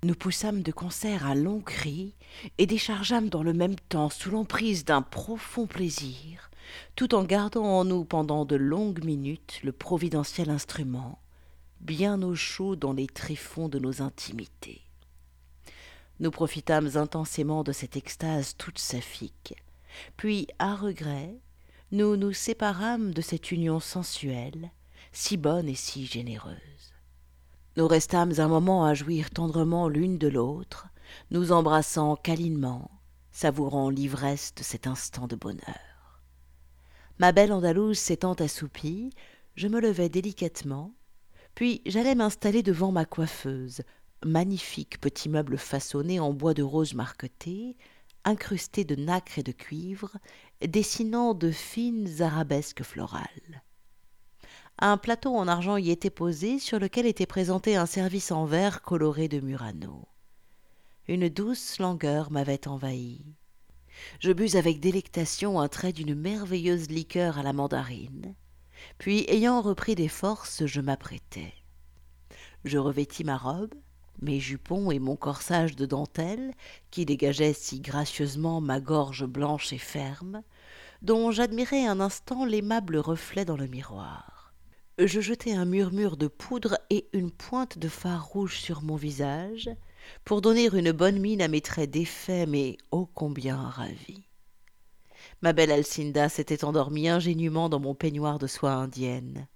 Nous 0.03 0.15
poussâmes 0.15 0.61
de 0.61 0.71
concert 0.71 1.25
un 1.25 1.33
long 1.33 1.61
cri 1.61 2.13
et 2.59 2.67
déchargeâmes 2.67 3.29
dans 3.29 3.41
le 3.41 3.53
même 3.53 3.75
temps, 3.89 4.09
sous 4.11 4.29
l'emprise 4.29 4.85
d'un 4.85 5.01
profond 5.01 5.65
plaisir, 5.65 6.51
tout 6.95 7.15
en 7.15 7.23
gardant 7.23 7.65
en 7.65 7.85
nous 7.85 8.05
pendant 8.05 8.45
de 8.45 8.55
longues 8.55 9.03
minutes 9.03 9.61
le 9.63 9.71
providentiel 9.71 10.51
instrument, 10.51 11.19
bien 11.81 12.21
au 12.21 12.35
chaud 12.35 12.75
dans 12.75 12.93
les 12.93 13.07
tréfonds 13.07 13.67
de 13.67 13.79
nos 13.79 14.01
intimités. 14.01 14.84
Nous 16.19 16.31
profitâmes 16.31 16.91
intensément 16.95 17.63
de 17.63 17.71
cette 17.71 17.97
extase 17.97 18.55
toute 18.57 18.79
saphique, 18.79 19.55
puis, 20.17 20.47
à 20.59 20.75
regret, 20.75 21.37
nous 21.91 22.15
nous 22.15 22.33
séparâmes 22.33 23.13
de 23.13 23.21
cette 23.21 23.51
union 23.51 23.79
sensuelle, 23.79 24.71
si 25.11 25.37
bonne 25.37 25.69
et 25.69 25.75
si 25.75 26.05
généreuse. 26.05 26.55
Nous 27.77 27.87
restâmes 27.87 28.33
un 28.37 28.47
moment 28.47 28.85
à 28.85 28.93
jouir 28.93 29.29
tendrement 29.29 29.87
l'une 29.87 30.17
de 30.17 30.27
l'autre, 30.27 30.87
nous 31.31 31.51
embrassant 31.51 32.15
câlinement, 32.15 32.89
savourant 33.31 33.89
l'ivresse 33.89 34.53
de 34.55 34.63
cet 34.63 34.87
instant 34.87 35.27
de 35.27 35.35
bonheur. 35.35 36.21
Ma 37.19 37.31
belle 37.31 37.53
Andalouse 37.53 37.99
s'étant 37.99 38.33
assoupie, 38.33 39.09
je 39.55 39.67
me 39.67 39.79
levai 39.79 40.09
délicatement, 40.09 40.93
puis 41.53 41.81
j'allais 41.85 42.15
m'installer 42.15 42.63
devant 42.63 42.91
ma 42.91 43.05
coiffeuse, 43.05 43.81
magnifique 44.25 44.99
petit 44.99 45.29
meuble 45.29 45.57
façonné 45.57 46.19
en 46.19 46.33
bois 46.33 46.53
de 46.53 46.63
rose 46.63 46.93
marqueté, 46.93 47.77
incrusté 48.25 48.83
de 48.83 48.95
nacre 48.95 49.39
et 49.39 49.43
de 49.43 49.51
cuivre, 49.51 50.17
dessinant 50.65 51.33
de 51.33 51.51
fines 51.51 52.21
arabesques 52.21 52.83
florales. 52.83 53.63
Un 54.79 54.97
plateau 54.97 55.33
en 55.35 55.47
argent 55.47 55.77
y 55.77 55.89
était 55.91 56.09
posé, 56.09 56.59
sur 56.59 56.79
lequel 56.79 57.05
était 57.05 57.25
présenté 57.25 57.77
un 57.77 57.85
service 57.85 58.31
en 58.31 58.45
verre 58.45 58.81
coloré 58.81 59.29
de 59.29 59.39
Murano. 59.39 60.07
Une 61.07 61.29
douce 61.29 61.79
langueur 61.79 62.31
m'avait 62.31 62.67
envahi. 62.67 63.23
Je 64.19 64.33
bus 64.33 64.55
avec 64.55 64.81
délectation 64.81 65.61
un 65.61 65.69
trait 65.69 65.93
d'une 65.93 66.15
merveilleuse 66.15 66.89
liqueur 66.89 67.37
à 67.37 67.43
la 67.43 67.53
mandarine. 67.53 68.35
Puis, 68.97 69.23
ayant 69.29 69.61
repris 69.61 69.95
des 69.95 70.09
forces, 70.09 70.65
je 70.65 70.81
m'apprêtai. 70.81 71.53
Je 72.65 72.77
revêtis 72.77 73.23
ma 73.23 73.37
robe, 73.37 73.73
mes 74.21 74.39
jupons 74.39 74.91
et 74.91 74.99
mon 74.99 75.15
corsage 75.15 75.75
de 75.75 75.85
dentelle, 75.85 76.53
qui 76.91 77.05
dégageaient 77.05 77.53
si 77.53 77.79
gracieusement 77.79 78.61
ma 78.61 78.79
gorge 78.79 79.25
blanche 79.25 79.73
et 79.73 79.77
ferme, 79.77 80.43
dont 81.01 81.31
j'admirais 81.31 81.85
un 81.85 81.99
instant 81.99 82.45
l'aimable 82.45 82.97
reflet 82.97 83.45
dans 83.45 83.57
le 83.57 83.67
miroir 83.67 84.35
je 84.97 85.19
jetai 85.19 85.53
un 85.53 85.65
murmure 85.65 86.15
de 86.15 86.27
poudre 86.27 86.77
et 86.89 87.07
une 87.11 87.31
pointe 87.31 87.77
de 87.77 87.89
fard 87.89 88.25
rouge 88.25 88.59
sur 88.59 88.81
mon 88.81 88.95
visage, 88.95 89.69
pour 90.23 90.41
donner 90.41 90.69
une 90.73 90.91
bonne 90.91 91.19
mine 91.19 91.41
à 91.41 91.47
mes 91.47 91.61
traits 91.61 91.89
défaits, 91.89 92.47
mais 92.47 92.77
ô 92.91 93.05
combien 93.05 93.57
ravis. 93.57 94.23
Ma 95.41 95.51
belle 95.51 95.71
Alcinda 95.71 96.29
s'était 96.29 96.63
endormie 96.63 97.09
ingénument 97.09 97.67
dans 97.67 97.79
mon 97.79 97.95
peignoir 97.95 98.39
de 98.39 98.47
soie 98.47 98.73
indienne. 98.73 99.47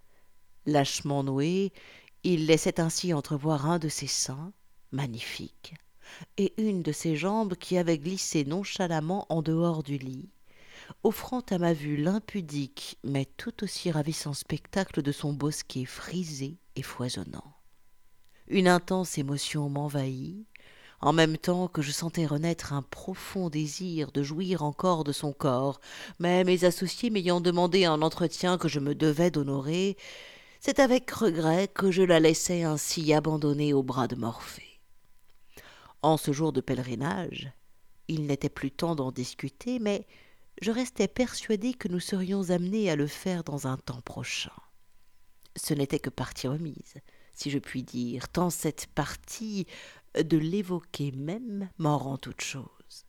Lâchement 0.65 1.23
noué, 1.23 1.71
il 2.23 2.45
laissait 2.45 2.79
ainsi 2.79 3.13
entrevoir 3.13 3.65
un 3.65 3.79
de 3.79 3.89
ses 3.89 4.07
seins, 4.07 4.51
magnifique, 4.91 5.75
et 6.37 6.53
une 6.57 6.81
de 6.81 6.91
ses 6.91 7.15
jambes 7.15 7.55
qui 7.55 7.77
avaient 7.77 7.97
glissé 7.97 8.43
nonchalamment 8.45 9.25
en 9.29 9.41
dehors 9.41 9.83
du 9.83 9.97
lit, 9.97 10.29
offrant 11.03 11.41
à 11.49 11.57
ma 11.57 11.73
vue 11.73 11.97
l'impudique 11.97 12.97
mais 13.03 13.25
tout 13.25 13.63
aussi 13.63 13.91
ravissant 13.91 14.33
spectacle 14.33 15.01
de 15.01 15.11
son 15.11 15.33
bosquet 15.33 15.85
frisé 15.85 16.57
et 16.75 16.81
foisonnant. 16.81 17.55
Une 18.47 18.67
intense 18.67 19.17
émotion 19.17 19.69
m'envahit, 19.69 20.47
en 21.01 21.13
même 21.13 21.37
temps 21.37 21.67
que 21.67 21.81
je 21.81 21.91
sentais 21.91 22.25
renaître 22.25 22.73
un 22.73 22.81
profond 22.81 23.49
désir 23.49 24.11
de 24.11 24.23
jouir 24.23 24.63
encore 24.63 25.03
de 25.03 25.11
son 25.11 25.31
corps, 25.31 25.79
mais 26.17 26.43
mes 26.43 26.65
associés 26.65 27.09
m'ayant 27.09 27.41
demandé 27.41 27.85
un 27.85 28.01
entretien 28.01 28.57
que 28.57 28.67
je 28.67 28.79
me 28.79 28.95
devais 28.95 29.31
d'honorer, 29.31 29.95
c'est 30.59 30.79
avec 30.79 31.09
regret 31.11 31.69
que 31.69 31.89
je 31.89 32.01
la 32.01 32.19
laissai 32.19 32.63
ainsi 32.63 33.13
abandonnée 33.13 33.73
aux 33.73 33.83
bras 33.83 34.07
de 34.07 34.15
Morphée. 34.15 34.81
En 36.01 36.17
ce 36.17 36.33
jour 36.33 36.51
de 36.51 36.61
pèlerinage, 36.61 37.51
il 38.07 38.25
n'était 38.25 38.49
plus 38.49 38.71
temps 38.71 38.95
d'en 38.95 39.11
discuter, 39.11 39.79
mais 39.79 40.05
je 40.61 40.71
restais 40.71 41.07
persuadé 41.07 41.73
que 41.73 41.87
nous 41.87 42.01
serions 42.01 42.49
amenés 42.49 42.89
à 42.89 42.95
le 42.95 43.07
faire 43.07 43.43
dans 43.43 43.67
un 43.67 43.77
temps 43.77 44.01
prochain. 44.01 44.51
Ce 45.55 45.73
n'était 45.73 45.99
que 45.99 46.09
partie 46.09 46.47
remise, 46.47 46.95
si 47.33 47.49
je 47.49 47.59
puis 47.59 47.83
dire, 47.83 48.27
tant 48.27 48.49
cette 48.49 48.87
partie, 48.87 49.65
de 50.15 50.37
l'évoquer 50.37 51.11
même, 51.11 51.69
m'en 51.77 51.97
rend 51.97 52.17
toute 52.17 52.41
chose. 52.41 53.05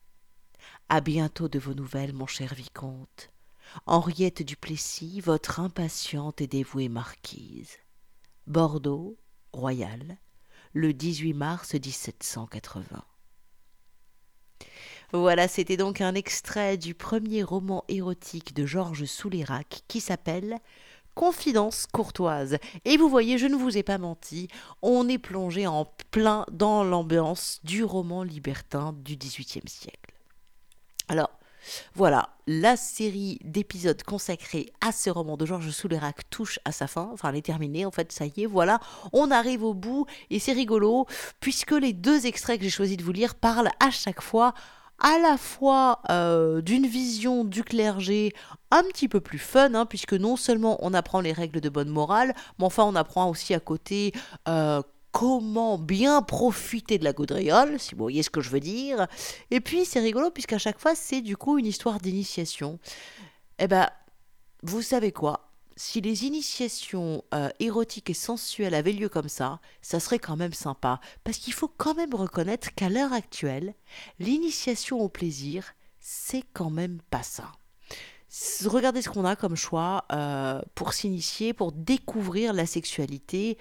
À 0.89 1.01
bientôt 1.01 1.49
de 1.49 1.59
vos 1.59 1.75
nouvelles, 1.75 2.13
mon 2.13 2.27
cher 2.27 2.55
vicomte. 2.55 3.31
Henriette 3.87 4.43
Duplessis, 4.43 5.21
votre 5.21 5.61
impatiente 5.61 6.41
et 6.41 6.47
dévouée 6.47 6.89
marquise. 6.89 7.79
Bordeaux, 8.47 9.17
Royal, 9.53 10.19
le 10.73 10.93
18 10.93 11.35
mars 11.35 11.75
1780. 11.75 13.05
Voilà, 15.13 15.49
c'était 15.49 15.77
donc 15.77 16.01
un 16.01 16.15
extrait 16.15 16.77
du 16.77 16.95
premier 16.95 17.43
roman 17.43 17.85
érotique 17.89 18.55
de 18.55 18.65
Georges 18.65 19.07
Souleyrac 19.07 19.83
qui 19.89 20.01
s'appelle 20.01 20.59
Confidence 21.17 21.87
courtoise. 21.93 22.59
Et 22.85 22.97
vous 22.97 23.09
voyez, 23.09 23.37
je 23.37 23.47
ne 23.47 23.57
vous 23.57 23.77
ai 23.77 23.83
pas 23.83 23.99
menti, 23.99 24.47
on 24.83 25.09
est 25.09 25.19
plongé 25.19 25.67
en 25.67 25.85
plein 26.13 26.47
dans 26.53 26.85
l'ambiance 26.85 27.59
du 27.65 27.83
roman 27.83 28.23
libertin 28.23 28.93
du 28.93 29.17
XVIIIe 29.17 29.69
siècle. 29.69 30.15
Alors, 31.09 31.31
voilà, 31.95 32.31
la 32.47 32.77
série 32.77 33.39
d'épisodes 33.45 34.03
consacrés 34.03 34.73
à 34.81 34.93
ce 34.93 35.11
roman 35.11 35.37
de 35.37 35.47
Georges 35.47 35.71
Souleyrac 35.71 36.29
touche 36.31 36.59
à 36.65 36.73
sa 36.73 36.87
fin. 36.87 37.11
Enfin, 37.13 37.31
elle 37.31 37.37
est 37.37 37.43
terminée, 37.43 37.87
en 37.87 37.91
fait, 37.91 38.13
ça 38.13 38.27
y 38.27 38.43
est, 38.43 38.47
voilà. 38.47 38.81
On 39.13 39.31
arrive 39.31 39.63
au 39.63 39.75
bout 39.75 40.07
et 40.31 40.39
c'est 40.39 40.53
rigolo 40.53 41.07
puisque 41.41 41.73
les 41.73 41.93
deux 41.93 42.27
extraits 42.27 42.59
que 42.59 42.65
j'ai 42.65 42.71
choisi 42.71 42.97
de 42.97 43.05
vous 43.05 43.13
lire 43.13 43.35
parlent 43.35 43.71
à 43.81 43.91
chaque 43.91 44.23
fois 44.23 44.55
à 45.01 45.19
la 45.19 45.37
fois 45.37 46.01
euh, 46.11 46.61
d'une 46.61 46.87
vision 46.87 47.45
du 47.45 47.65
clergé 47.65 48.33
un 48.71 48.83
petit 48.83 49.09
peu 49.09 49.21
plus 49.21 49.39
fun, 49.39 49.75
hein, 49.75 49.87
puisque 49.87 50.13
non 50.13 50.37
seulement 50.37 50.79
on 50.81 50.95
apprend 50.95 51.21
les 51.21 51.33
règles 51.33 51.61
de 51.61 51.69
bonne 51.69 51.89
morale, 51.89 52.35
mais 52.59 52.67
enfin 52.67 52.85
on 52.85 52.95
apprend 52.95 53.29
aussi 53.29 53.55
à 53.55 53.61
côté 53.61 54.13
euh, 54.49 54.83
comment 55.12 55.79
bien 55.79 56.23
profiter 56.23 56.99
de 56.99 57.05
la 57.05 57.12
gaudriole, 57.12 57.79
si 57.79 57.94
vous 57.94 58.03
voyez 58.03 58.23
ce 58.23 58.31
que 58.31 58.40
je 58.40 58.51
veux 58.51 58.61
dire. 58.61 59.07
Et 59.51 59.61
puis 59.61 59.85
c'est 59.85 60.01
rigolo, 60.01 60.31
puisqu'à 60.31 60.59
chaque 60.59 60.81
fois 60.81 60.94
c'est 60.94 61.20
du 61.20 61.37
coup 61.37 61.59
une 61.59 61.66
histoire 61.66 62.01
d'initiation. 62.01 62.79
Eh 63.59 63.66
ben, 63.66 63.88
vous 64.62 64.83
savez 64.83 65.12
quoi? 65.12 65.51
Si 65.77 66.01
les 66.03 66.25
initiations 66.25 67.25
euh, 67.33 67.49
érotiques 67.59 68.11
et 68.11 68.14
sensuelles 68.14 68.75
avaient 68.75 68.92
lieu 68.92 69.09
comme 69.09 69.31
ça, 69.31 69.61
ça 69.81 69.99
serait 69.99 70.18
quand 70.18 70.37
même 70.37 70.53
sympa. 70.53 71.01
Parce 71.25 71.38
qu'il 71.38 71.55
faut 71.55 71.73
quand 71.75 71.94
même 71.94 72.14
reconnaître 72.14 72.75
qu'à 72.75 72.90
l'heure 72.90 73.14
actuelle, 73.14 73.75
l'initiation 74.18 75.01
au 75.01 75.09
plaisir, 75.09 75.73
c'est 75.99 76.44
quand 76.53 76.68
même 76.68 77.01
pas 77.11 77.23
ça. 77.23 77.53
Regardez 78.64 79.03
ce 79.03 79.09
qu'on 79.09 79.25
a 79.25 79.37
comme 79.37 79.57
choix 79.57 80.05
euh, 80.12 80.61
pour 80.75 80.92
s'initier, 80.92 81.53
pour 81.53 81.73
découvrir 81.73 82.53
la 82.53 82.66
sexualité. 82.66 83.59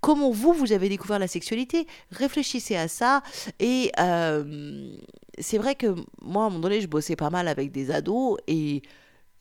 Comment 0.00 0.30
vous, 0.30 0.52
vous 0.52 0.72
avez 0.72 0.88
découvert 0.88 1.18
la 1.18 1.28
sexualité 1.28 1.86
Réfléchissez 2.10 2.76
à 2.76 2.88
ça. 2.88 3.22
Et 3.58 3.92
euh, 3.98 4.96
c'est 5.38 5.58
vrai 5.58 5.74
que 5.74 5.94
moi, 6.22 6.44
à 6.44 6.46
un 6.46 6.50
moment 6.50 6.60
donné, 6.60 6.80
je 6.80 6.86
bossais 6.86 7.16
pas 7.16 7.30
mal 7.30 7.48
avec 7.48 7.70
des 7.72 7.90
ados 7.90 8.38
et 8.46 8.82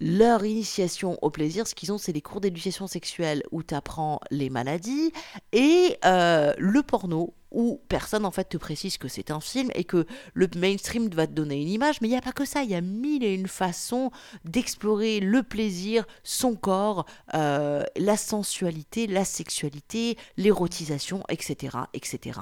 leur 0.01 0.45
initiation 0.45 1.17
au 1.21 1.29
plaisir, 1.29 1.67
ce 1.67 1.75
qu'ils 1.75 1.91
ont, 1.91 1.97
c'est 1.97 2.13
des 2.13 2.21
cours 2.21 2.39
d'éducation 2.39 2.87
sexuelle 2.87 3.43
où 3.51 3.63
tu 3.63 3.75
apprends 3.75 4.19
les 4.31 4.49
maladies 4.49 5.11
et 5.51 5.97
euh, 6.05 6.53
le 6.57 6.81
porno 6.83 7.33
où 7.51 7.81
personne 7.89 8.25
en 8.25 8.31
fait 8.31 8.49
te 8.49 8.57
précise 8.57 8.97
que 8.97 9.07
c'est 9.07 9.31
un 9.31 9.39
film 9.39 9.69
et 9.75 9.83
que 9.83 10.05
le 10.33 10.47
mainstream 10.55 11.09
va 11.09 11.27
te 11.27 11.33
donner 11.33 11.61
une 11.61 11.69
image, 11.69 12.01
mais 12.01 12.07
il 12.07 12.11
n'y 12.11 12.17
a 12.17 12.21
pas 12.21 12.31
que 12.31 12.45
ça, 12.45 12.63
il 12.63 12.69
y 12.69 12.75
a 12.75 12.81
mille 12.81 13.23
et 13.23 13.33
une 13.33 13.47
façons 13.47 14.11
d'explorer 14.45 15.19
le 15.19 15.43
plaisir, 15.43 16.05
son 16.23 16.55
corps, 16.55 17.05
euh, 17.33 17.83
la 17.97 18.17
sensualité, 18.17 19.07
la 19.07 19.25
sexualité, 19.25 20.17
l'érotisation, 20.37 21.23
etc., 21.29 21.77
etc. 21.93 22.39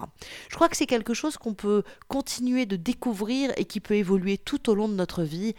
Je 0.49 0.55
crois 0.55 0.69
que 0.69 0.77
c'est 0.77 0.85
quelque 0.85 1.13
chose 1.13 1.37
qu'on 1.37 1.53
peut 1.53 1.83
continuer 2.07 2.65
de 2.65 2.75
découvrir 2.75 3.51
et 3.57 3.65
qui 3.65 3.79
peut 3.79 3.95
évoluer 3.95 4.37
tout 4.37 4.69
au 4.69 4.75
long 4.75 4.87
de 4.87 4.93
notre 4.93 5.23
vie. 5.23 5.55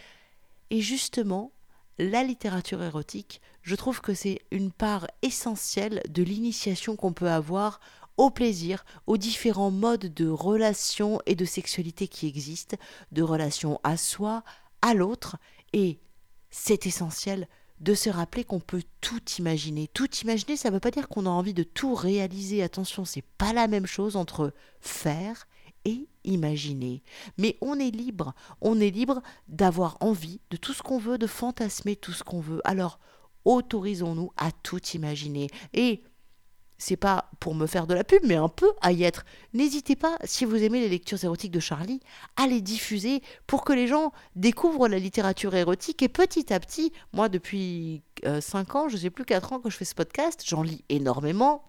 Et 0.70 0.80
justement, 0.80 1.52
la 1.98 2.22
littérature 2.22 2.82
érotique, 2.82 3.40
je 3.62 3.74
trouve 3.74 4.00
que 4.00 4.14
c'est 4.14 4.40
une 4.50 4.70
part 4.70 5.06
essentielle 5.22 6.02
de 6.08 6.22
l'initiation 6.22 6.94
qu'on 6.94 7.12
peut 7.12 7.30
avoir 7.30 7.80
au 8.18 8.30
plaisir, 8.30 8.84
aux 9.06 9.16
différents 9.16 9.70
modes 9.70 10.12
de 10.12 10.28
relation 10.28 11.20
et 11.24 11.34
de 11.34 11.44
sexualité 11.44 12.08
qui 12.08 12.26
existent, 12.26 12.76
de 13.12 13.22
relation 13.22 13.80
à 13.84 13.96
soi, 13.96 14.42
à 14.82 14.92
l'autre, 14.92 15.36
et 15.72 15.98
c'est 16.50 16.86
essentiel 16.86 17.48
de 17.80 17.94
se 17.94 18.10
rappeler 18.10 18.44
qu'on 18.44 18.60
peut 18.60 18.82
tout 19.00 19.22
imaginer. 19.38 19.88
Tout 19.88 20.12
imaginer, 20.16 20.56
ça 20.56 20.68
ne 20.68 20.74
veut 20.74 20.80
pas 20.80 20.90
dire 20.90 21.08
qu'on 21.08 21.26
a 21.26 21.30
envie 21.30 21.54
de 21.54 21.62
tout 21.62 21.94
réaliser. 21.94 22.62
Attention, 22.62 23.04
c'est 23.04 23.22
pas 23.22 23.52
la 23.52 23.68
même 23.68 23.86
chose 23.86 24.16
entre 24.16 24.52
faire 24.80 25.46
et 25.84 26.08
imaginer. 26.24 27.02
Mais 27.38 27.56
on 27.60 27.78
est 27.78 27.92
libre. 27.92 28.34
On 28.60 28.80
est 28.80 28.90
libre 28.90 29.22
d'avoir 29.46 29.96
envie 30.00 30.40
de 30.50 30.56
tout 30.56 30.72
ce 30.72 30.82
qu'on 30.82 30.98
veut, 30.98 31.18
de 31.18 31.28
fantasmer 31.28 31.94
tout 31.94 32.12
ce 32.12 32.24
qu'on 32.24 32.40
veut. 32.40 32.60
Alors, 32.64 32.98
autorisons-nous 33.44 34.32
à 34.36 34.50
tout 34.50 34.84
imaginer. 34.94 35.46
Et 35.72 36.02
c'est 36.78 36.96
pas 36.96 37.30
pour 37.40 37.54
me 37.54 37.66
faire 37.66 37.86
de 37.86 37.94
la 37.94 38.04
pub, 38.04 38.22
mais 38.24 38.36
un 38.36 38.48
peu 38.48 38.70
à 38.80 38.92
y 38.92 39.02
être. 39.02 39.24
N'hésitez 39.52 39.96
pas, 39.96 40.16
si 40.24 40.44
vous 40.44 40.56
aimez 40.62 40.80
les 40.80 40.88
lectures 40.88 41.22
érotiques 41.22 41.50
de 41.50 41.60
Charlie, 41.60 42.00
à 42.36 42.46
les 42.46 42.60
diffuser 42.60 43.20
pour 43.46 43.64
que 43.64 43.72
les 43.72 43.88
gens 43.88 44.12
découvrent 44.36 44.88
la 44.88 44.98
littérature 44.98 45.54
érotique. 45.54 46.02
Et 46.02 46.08
petit 46.08 46.52
à 46.52 46.60
petit, 46.60 46.92
moi, 47.12 47.28
depuis 47.28 48.02
5 48.24 48.74
euh, 48.74 48.78
ans, 48.78 48.88
je 48.88 48.96
sais 48.96 49.10
plus 49.10 49.24
4 49.24 49.52
ans 49.52 49.58
que 49.58 49.70
je 49.70 49.76
fais 49.76 49.84
ce 49.84 49.94
podcast, 49.94 50.42
j'en 50.46 50.62
lis 50.62 50.84
énormément. 50.88 51.64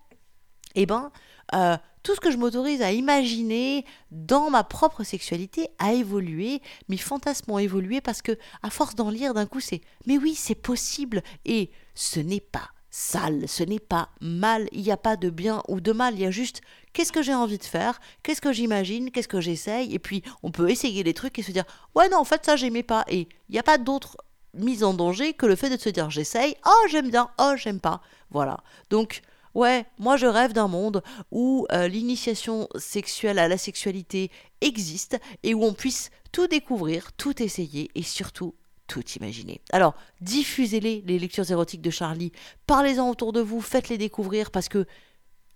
Eh 0.76 0.86
ben, 0.86 1.12
euh, 1.56 1.76
tout 2.04 2.14
ce 2.14 2.20
que 2.20 2.32
je 2.32 2.38
m'autorise 2.38 2.82
à 2.84 2.92
imaginer 2.92 3.86
dans 4.12 4.52
ma 4.52 4.64
propre 4.64 5.04
sexualité 5.04 5.70
a 5.80 5.94
évolué, 5.94 6.62
mes 6.88 6.98
fantasmes 6.98 7.52
ont 7.52 7.60
évolué 7.60 8.00
parce 8.00 8.22
que, 8.22 8.38
à 8.62 8.70
force 8.70 8.96
d'en 8.96 9.10
lire, 9.10 9.34
d'un 9.34 9.48
coup, 9.48 9.60
c'est 9.60 9.82
mais 10.06 10.18
oui, 10.18 10.36
c'est 10.36 10.56
possible 10.56 11.24
et 11.46 11.72
ce 11.96 12.20
n'est 12.20 12.40
pas 12.40 12.70
sale, 12.92 13.48
ce 13.48 13.64
n'est 13.64 13.80
pas 13.80 14.10
mal, 14.22 14.68
il 14.72 14.82
n'y 14.82 14.92
a 14.92 14.98
pas 14.98 15.16
de 15.16 15.30
bien 15.30 15.62
ou 15.68 15.80
de 15.80 15.92
mal, 15.92 16.16
il 16.16 16.22
y 16.22 16.26
a 16.26 16.32
juste 16.32 16.62
qu'est-ce 16.94 17.12
que 17.12 17.22
j'ai 17.22 17.34
envie 17.34 17.58
de 17.58 17.64
faire, 17.64 18.00
qu'est-ce 18.24 18.42
que 18.42 18.52
j'imagine, 18.52 19.12
qu'est-ce 19.12 19.28
que 19.28 19.42
j'essaye, 19.42 19.94
et 19.94 20.00
puis 20.00 20.24
on 20.44 20.52
peut 20.52 20.70
essayer 20.70 21.04
des 21.04 21.14
trucs 21.14 21.38
et 21.40 21.44
se 21.44 21.52
dire 21.52 21.66
ouais 21.96 22.10
non 22.10 22.18
en 22.18 22.24
fait 22.24 22.46
ça 22.46 22.56
j'aimais 22.56 22.84
pas, 22.84 23.06
et 23.08 23.28
il 23.50 23.54
n'y 23.54 23.60
a 23.60 23.64
pas 23.64 23.78
d'autre 23.78 24.18
mise 24.54 24.84
en 24.84 24.94
danger 24.94 25.34
que 25.34 25.46
le 25.46 25.56
fait 25.56 25.70
de 25.70 25.80
se 25.80 25.90
dire 25.90 26.10
j'essaye, 26.10 26.56
oh 26.66 26.88
j'aime 26.90 27.12
bien, 27.12 27.30
oh 27.40 27.54
j'aime 27.56 27.80
pas, 27.80 28.02
voilà. 28.32 28.58
Donc 28.90 29.22
ouais, 29.54 29.86
moi 30.00 30.18
je 30.18 30.26
rêve 30.26 30.54
d'un 30.54 30.68
monde 30.68 31.04
où 31.32 31.68
euh, 31.72 31.88
l'initiation 31.88 32.68
sexuelle 32.76 33.40
à 33.40 33.48
la 33.48 33.58
sexualité 33.58 34.32
existe 34.62 35.20
et 35.44 35.54
où 35.54 35.64
on 35.64 35.74
puisse 35.74 36.10
tout 36.32 36.48
découvrir, 36.48 37.12
tout 37.14 37.42
essayer 37.42 37.90
et 37.96 38.04
surtout 38.04 38.56
tout 38.90 39.08
imaginer. 39.16 39.62
Alors, 39.72 39.96
diffusez-les, 40.20 41.04
les 41.06 41.20
lectures 41.20 41.50
érotiques 41.50 41.82
de 41.82 41.92
Charlie, 41.92 42.34
parlez-en 42.68 43.10
autour 43.10 43.32
de 43.32 43.40
vous, 43.40 43.62
faites-les 43.62 43.98
découvrir 43.98 44.52
parce 44.52 44.68
que 44.68 44.86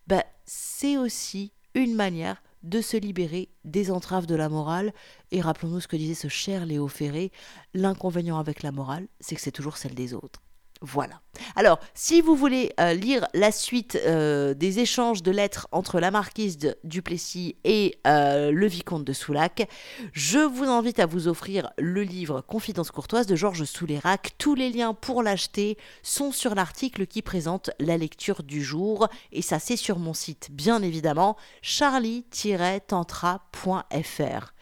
bah, 0.08 0.24
c'est 0.46 0.98
aussi 0.98 1.52
une 1.74 1.96
manière 1.96 2.42
de 2.62 2.80
se 2.80 2.96
libérer 2.96 3.50
des 3.66 3.92
entraves 3.92 4.26
de 4.26 4.36
la 4.36 4.48
morale. 4.48 4.94
Et 5.32 5.42
rappelons-nous 5.42 5.82
ce 5.82 5.88
que 5.88 5.98
disait 5.98 6.14
ce 6.14 6.30
cher 6.30 6.66
Léo 6.66 6.88
Ferré, 6.88 7.32
l'inconvénient 7.74 8.38
avec 8.38 8.64
la 8.64 8.72
morale, 8.72 9.08
c'est 9.20 9.36
que 9.36 9.42
c'est 9.42 9.52
toujours 9.52 9.78
celle 9.78 9.96
des 9.96 10.14
autres. 10.14 10.43
Voilà. 10.86 11.22
Alors, 11.56 11.80
si 11.94 12.20
vous 12.20 12.36
voulez 12.36 12.74
euh, 12.78 12.94
lire 12.94 13.26
la 13.34 13.54
suite 13.54 13.98
euh, 14.06 14.54
des 14.54 14.80
échanges 14.80 15.24
de 15.24 15.32
lettres 15.32 15.70
entre 15.72 16.02
la 16.02 16.12
marquise 16.12 16.58
de 16.58 16.76
Duplessis 16.84 17.56
et 17.64 17.98
euh, 18.06 18.52
le 18.52 18.68
vicomte 18.68 19.06
de 19.06 19.14
Soulac, 19.14 19.66
je 20.12 20.40
vous 20.40 20.66
invite 20.66 21.00
à 21.00 21.06
vous 21.06 21.30
offrir 21.30 21.72
le 21.78 22.04
livre 22.04 22.42
Confidence 22.42 22.92
courtoise 22.92 23.28
de 23.28 23.38
Georges 23.38 23.64
Soulérac. 23.64 24.36
Tous 24.38 24.56
les 24.56 24.72
liens 24.72 24.94
pour 24.94 25.24
l'acheter 25.24 25.78
sont 26.02 26.34
sur 26.34 26.54
l'article 26.54 27.08
qui 27.08 27.22
présente 27.22 27.70
la 27.80 27.98
lecture 27.98 28.44
du 28.44 28.62
jour. 28.62 29.08
Et 29.32 29.42
ça, 29.42 29.60
c'est 29.60 29.78
sur 29.78 30.00
mon 30.00 30.14
site, 30.14 30.50
bien 30.52 30.82
évidemment, 30.82 31.38
charlie-tantra.fr. 31.62 34.53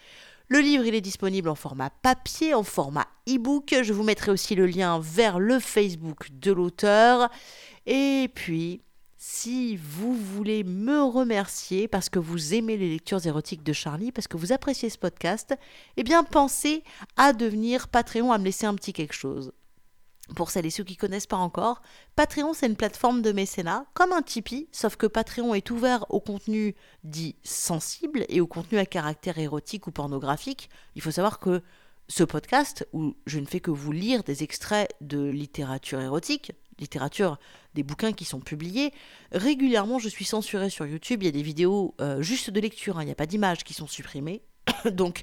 Le 0.51 0.59
livre, 0.59 0.85
il 0.85 0.93
est 0.93 0.99
disponible 0.99 1.47
en 1.47 1.55
format 1.55 1.89
papier, 1.89 2.53
en 2.53 2.63
format 2.63 3.07
e-book. 3.25 3.73
Je 3.83 3.93
vous 3.93 4.03
mettrai 4.03 4.31
aussi 4.31 4.53
le 4.53 4.65
lien 4.65 4.99
vers 4.99 5.39
le 5.39 5.61
Facebook 5.61 6.27
de 6.29 6.51
l'auteur. 6.51 7.29
Et 7.85 8.29
puis, 8.35 8.81
si 9.15 9.77
vous 9.77 10.13
voulez 10.13 10.65
me 10.65 11.03
remercier 11.03 11.87
parce 11.87 12.09
que 12.09 12.19
vous 12.19 12.53
aimez 12.53 12.75
les 12.75 12.89
lectures 12.89 13.25
érotiques 13.25 13.63
de 13.63 13.71
Charlie, 13.71 14.11
parce 14.11 14.27
que 14.27 14.35
vous 14.35 14.51
appréciez 14.51 14.89
ce 14.89 14.97
podcast, 14.97 15.55
eh 15.95 16.03
bien 16.03 16.25
pensez 16.25 16.83
à 17.15 17.31
devenir 17.31 17.87
Patreon, 17.87 18.33
à 18.33 18.37
me 18.37 18.43
laisser 18.43 18.65
un 18.65 18.75
petit 18.75 18.91
quelque 18.91 19.15
chose. 19.15 19.53
Pour 20.35 20.49
celles 20.49 20.65
et 20.65 20.69
ceux 20.69 20.83
qui 20.83 20.93
ne 20.93 20.99
connaissent 20.99 21.27
pas 21.27 21.37
encore, 21.37 21.81
Patreon 22.15 22.53
c'est 22.53 22.67
une 22.67 22.75
plateforme 22.75 23.21
de 23.21 23.31
mécénat 23.31 23.85
comme 23.93 24.13
un 24.13 24.21
Tipeee, 24.21 24.67
sauf 24.71 24.95
que 24.95 25.07
Patreon 25.07 25.53
est 25.53 25.69
ouvert 25.71 26.05
au 26.09 26.19
contenu 26.19 26.75
dit 27.03 27.35
sensible 27.43 28.25
et 28.29 28.41
au 28.41 28.47
contenu 28.47 28.77
à 28.77 28.85
caractère 28.85 29.37
érotique 29.37 29.87
ou 29.87 29.91
pornographique. 29.91 30.69
Il 30.95 31.01
faut 31.01 31.11
savoir 31.11 31.39
que 31.39 31.61
ce 32.07 32.23
podcast, 32.23 32.87
où 32.91 33.15
je 33.25 33.39
ne 33.39 33.45
fais 33.45 33.61
que 33.61 33.71
vous 33.71 33.91
lire 33.91 34.23
des 34.23 34.43
extraits 34.43 34.89
de 34.99 35.29
littérature 35.29 36.01
érotique, 36.01 36.51
littérature, 36.79 37.37
des 37.73 37.83
bouquins 37.83 38.11
qui 38.11 38.25
sont 38.25 38.39
publiés, 38.39 38.91
régulièrement 39.31 39.99
je 39.99 40.09
suis 40.09 40.25
censuré 40.25 40.69
sur 40.69 40.85
YouTube, 40.85 41.23
il 41.23 41.27
y 41.27 41.29
a 41.29 41.31
des 41.31 41.41
vidéos 41.41 41.95
euh, 42.01 42.21
juste 42.21 42.49
de 42.49 42.59
lecture, 42.59 42.97
hein. 42.97 43.03
il 43.03 43.05
n'y 43.05 43.11
a 43.11 43.15
pas 43.15 43.27
d'images 43.27 43.63
qui 43.63 43.73
sont 43.73 43.87
supprimées. 43.87 44.41
Donc 44.91 45.21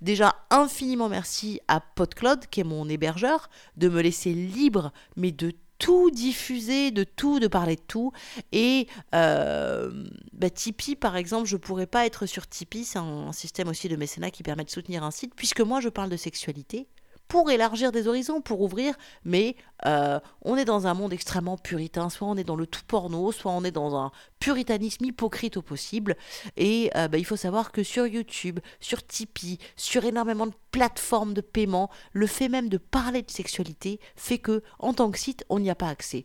Déjà, 0.00 0.36
infiniment 0.50 1.08
merci 1.08 1.60
à 1.68 1.80
PodCloud, 1.80 2.46
qui 2.50 2.60
est 2.60 2.64
mon 2.64 2.88
hébergeur, 2.88 3.50
de 3.76 3.88
me 3.88 4.00
laisser 4.00 4.32
libre, 4.32 4.92
mais 5.16 5.32
de 5.32 5.52
tout 5.78 6.10
diffuser, 6.10 6.90
de 6.90 7.04
tout, 7.04 7.40
de 7.40 7.46
parler 7.46 7.76
de 7.76 7.82
tout. 7.86 8.12
Et 8.52 8.88
euh, 9.14 10.04
bah, 10.32 10.50
Tipeee, 10.50 10.96
par 10.96 11.16
exemple, 11.16 11.46
je 11.46 11.56
pourrais 11.56 11.86
pas 11.86 12.06
être 12.06 12.26
sur 12.26 12.46
Tipeee, 12.46 12.84
c'est 12.84 12.98
un 12.98 13.32
système 13.32 13.68
aussi 13.68 13.88
de 13.88 13.96
mécénat 13.96 14.30
qui 14.30 14.42
permet 14.42 14.64
de 14.64 14.70
soutenir 14.70 15.04
un 15.04 15.10
site, 15.10 15.34
puisque 15.34 15.60
moi 15.60 15.80
je 15.80 15.88
parle 15.88 16.10
de 16.10 16.16
sexualité 16.16 16.88
pour 17.28 17.50
élargir 17.50 17.92
des 17.92 18.08
horizons, 18.08 18.40
pour 18.40 18.62
ouvrir, 18.62 18.94
mais 19.24 19.54
euh, 19.86 20.18
on 20.42 20.56
est 20.56 20.64
dans 20.64 20.86
un 20.86 20.94
monde 20.94 21.12
extrêmement 21.12 21.58
puritain, 21.58 22.08
soit 22.08 22.26
on 22.26 22.36
est 22.36 22.44
dans 22.44 22.56
le 22.56 22.66
tout 22.66 22.82
porno, 22.86 23.30
soit 23.32 23.52
on 23.52 23.64
est 23.64 23.70
dans 23.70 23.96
un 23.96 24.10
puritanisme 24.40 25.04
hypocrite 25.04 25.58
au 25.58 25.62
possible, 25.62 26.16
et 26.56 26.90
euh, 26.96 27.06
bah, 27.06 27.18
il 27.18 27.24
faut 27.24 27.36
savoir 27.36 27.70
que 27.70 27.82
sur 27.82 28.06
YouTube, 28.06 28.60
sur 28.80 29.06
Tipeee, 29.06 29.58
sur 29.76 30.04
énormément 30.04 30.46
de 30.46 30.54
plateformes 30.72 31.34
de 31.34 31.42
paiement, 31.42 31.90
le 32.12 32.26
fait 32.26 32.48
même 32.48 32.70
de 32.70 32.78
parler 32.78 33.22
de 33.22 33.30
sexualité 33.30 34.00
fait 34.16 34.38
que, 34.38 34.62
en 34.78 34.94
tant 34.94 35.10
que 35.10 35.18
site, 35.18 35.44
on 35.50 35.60
n'y 35.60 35.70
a 35.70 35.74
pas 35.74 35.88
accès. 35.88 36.24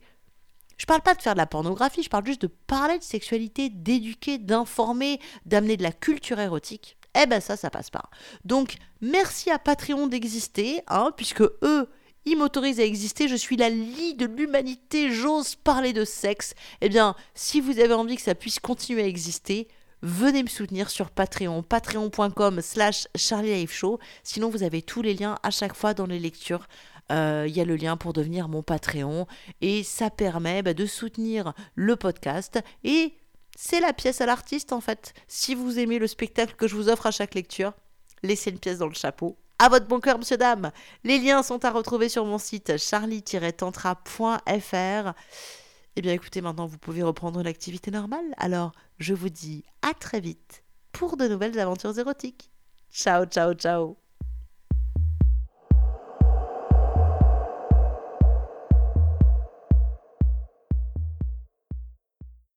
Je 0.78 0.86
parle 0.86 1.02
pas 1.02 1.13
de 1.13 1.22
faire 1.22 1.34
de 1.34 1.38
la 1.38 1.46
pornographie, 1.46 2.04
je 2.04 2.10
parle 2.10 2.26
juste 2.26 2.42
de 2.42 2.48
parler 2.48 2.98
de 2.98 3.04
sexualité, 3.04 3.70
d'éduquer, 3.70 4.38
d'informer, 4.38 5.20
d'amener 5.46 5.78
de 5.78 5.84
la 5.84 5.92
culture 5.92 6.39
érotique 6.39 6.98
eh 7.15 7.26
ben 7.26 7.39
ça, 7.39 7.56
ça 7.56 7.69
passe 7.69 7.89
pas. 7.89 8.10
Donc, 8.45 8.78
merci 9.02 9.52
à 9.52 9.60
Patreon 9.60 10.08
d'exister, 10.08 10.82
hein, 10.88 11.12
puisque 11.15 11.41
eux, 11.41 11.89
ils 12.26 12.38
m'autorisent 12.38 12.80
à 12.80 12.86
exister, 12.86 13.28
je 13.28 13.36
suis 13.36 13.58
la 13.58 13.69
lie 13.69 14.15
de 14.15 14.26
l'humanité, 14.26 15.12
j'ose 15.12 15.56
parler 15.56 15.93
de 15.93 16.06
sexe. 16.06 16.54
Eh 16.82 16.89
bien, 16.89 17.15
si 17.36 17.60
vous 17.60 17.80
avez 17.80 17.93
envie 17.93 18.15
que 18.15 18.21
ça 18.21 18.36
puisse 18.36 18.60
continuer 18.60 19.04
à 19.04 19.08
exister, 19.08 19.67
venez 20.02 20.43
me 20.43 20.47
soutenir 20.47 20.89
sur 20.89 21.12
Patreon, 21.12 21.63
patreon.com 21.63 22.62
slash 22.62 23.08
Show. 23.15 23.99
Sinon, 24.23 24.49
vous 24.49 24.63
avez 24.63 24.82
tous 24.82 25.02
les 25.02 25.13
liens 25.13 25.38
à 25.43 25.52
chaque 25.52 25.76
fois 25.76 25.93
dans 25.93 26.06
les 26.06 26.19
lectures. 26.19 26.67
Euh, 27.12 27.45
il 27.47 27.56
y 27.56 27.60
a 27.60 27.65
le 27.65 27.76
lien 27.76 27.97
pour 27.97 28.13
devenir 28.13 28.47
mon 28.47 28.63
Patreon 28.63 29.28
et 29.60 29.84
ça 29.84 30.10
permet 30.10 30.62
bah, 30.62 30.73
de 30.73 30.86
soutenir 30.86 31.54
le 31.76 31.97
podcast 31.97 32.62
et 32.86 33.13
c'est 33.56 33.80
la 33.80 33.94
pièce 33.94 34.22
à 34.22 34.26
l'artiste 34.26 34.74
en 34.74 34.82
fait. 34.82 35.13
Si 35.28 35.56
vous 35.56 35.80
aimez 35.80 36.00
le 36.00 36.08
spectacle 36.08 36.56
que 36.56 36.68
je 36.68 36.76
vous 36.76 36.89
offre 36.89 37.08
à 37.08 37.12
chaque 37.12 37.36
lecture, 37.36 37.74
laissez 38.24 38.52
une 38.52 38.60
pièce 38.60 38.80
dans 38.80 38.88
le 38.88 38.94
chapeau. 38.94 39.38
À 39.60 39.70
votre 39.70 39.88
bon 39.88 40.00
cœur, 40.00 40.18
monsieur, 40.18 40.38
dame. 40.38 40.72
Les 41.04 41.20
liens 41.20 41.44
sont 41.44 41.63
à 41.63 41.72
retrouver 41.72 42.10
sur 42.10 42.26
mon 42.26 42.38
site 42.38 42.78
charlie-tantra.fr. 42.78 45.13
Eh 45.96 46.02
bien, 46.02 46.13
écoutez, 46.13 46.42
maintenant, 46.42 46.66
vous 46.66 46.80
pouvez 46.80 47.04
reprendre 47.04 47.44
l'activité 47.44 47.92
normale. 47.92 48.34
Alors, 48.38 48.72
je 48.98 49.13
vous 49.13 49.30
dis 49.30 49.63
à 49.82 49.94
très 49.94 50.20
vite 50.20 50.63
pour 50.92 51.18
de 51.18 51.28
nouvelles 51.28 51.60
aventures 51.60 51.98
érotiques. 51.98 52.50
Ciao, 52.92 53.26
ciao, 53.26 53.54
ciao. 53.54 54.03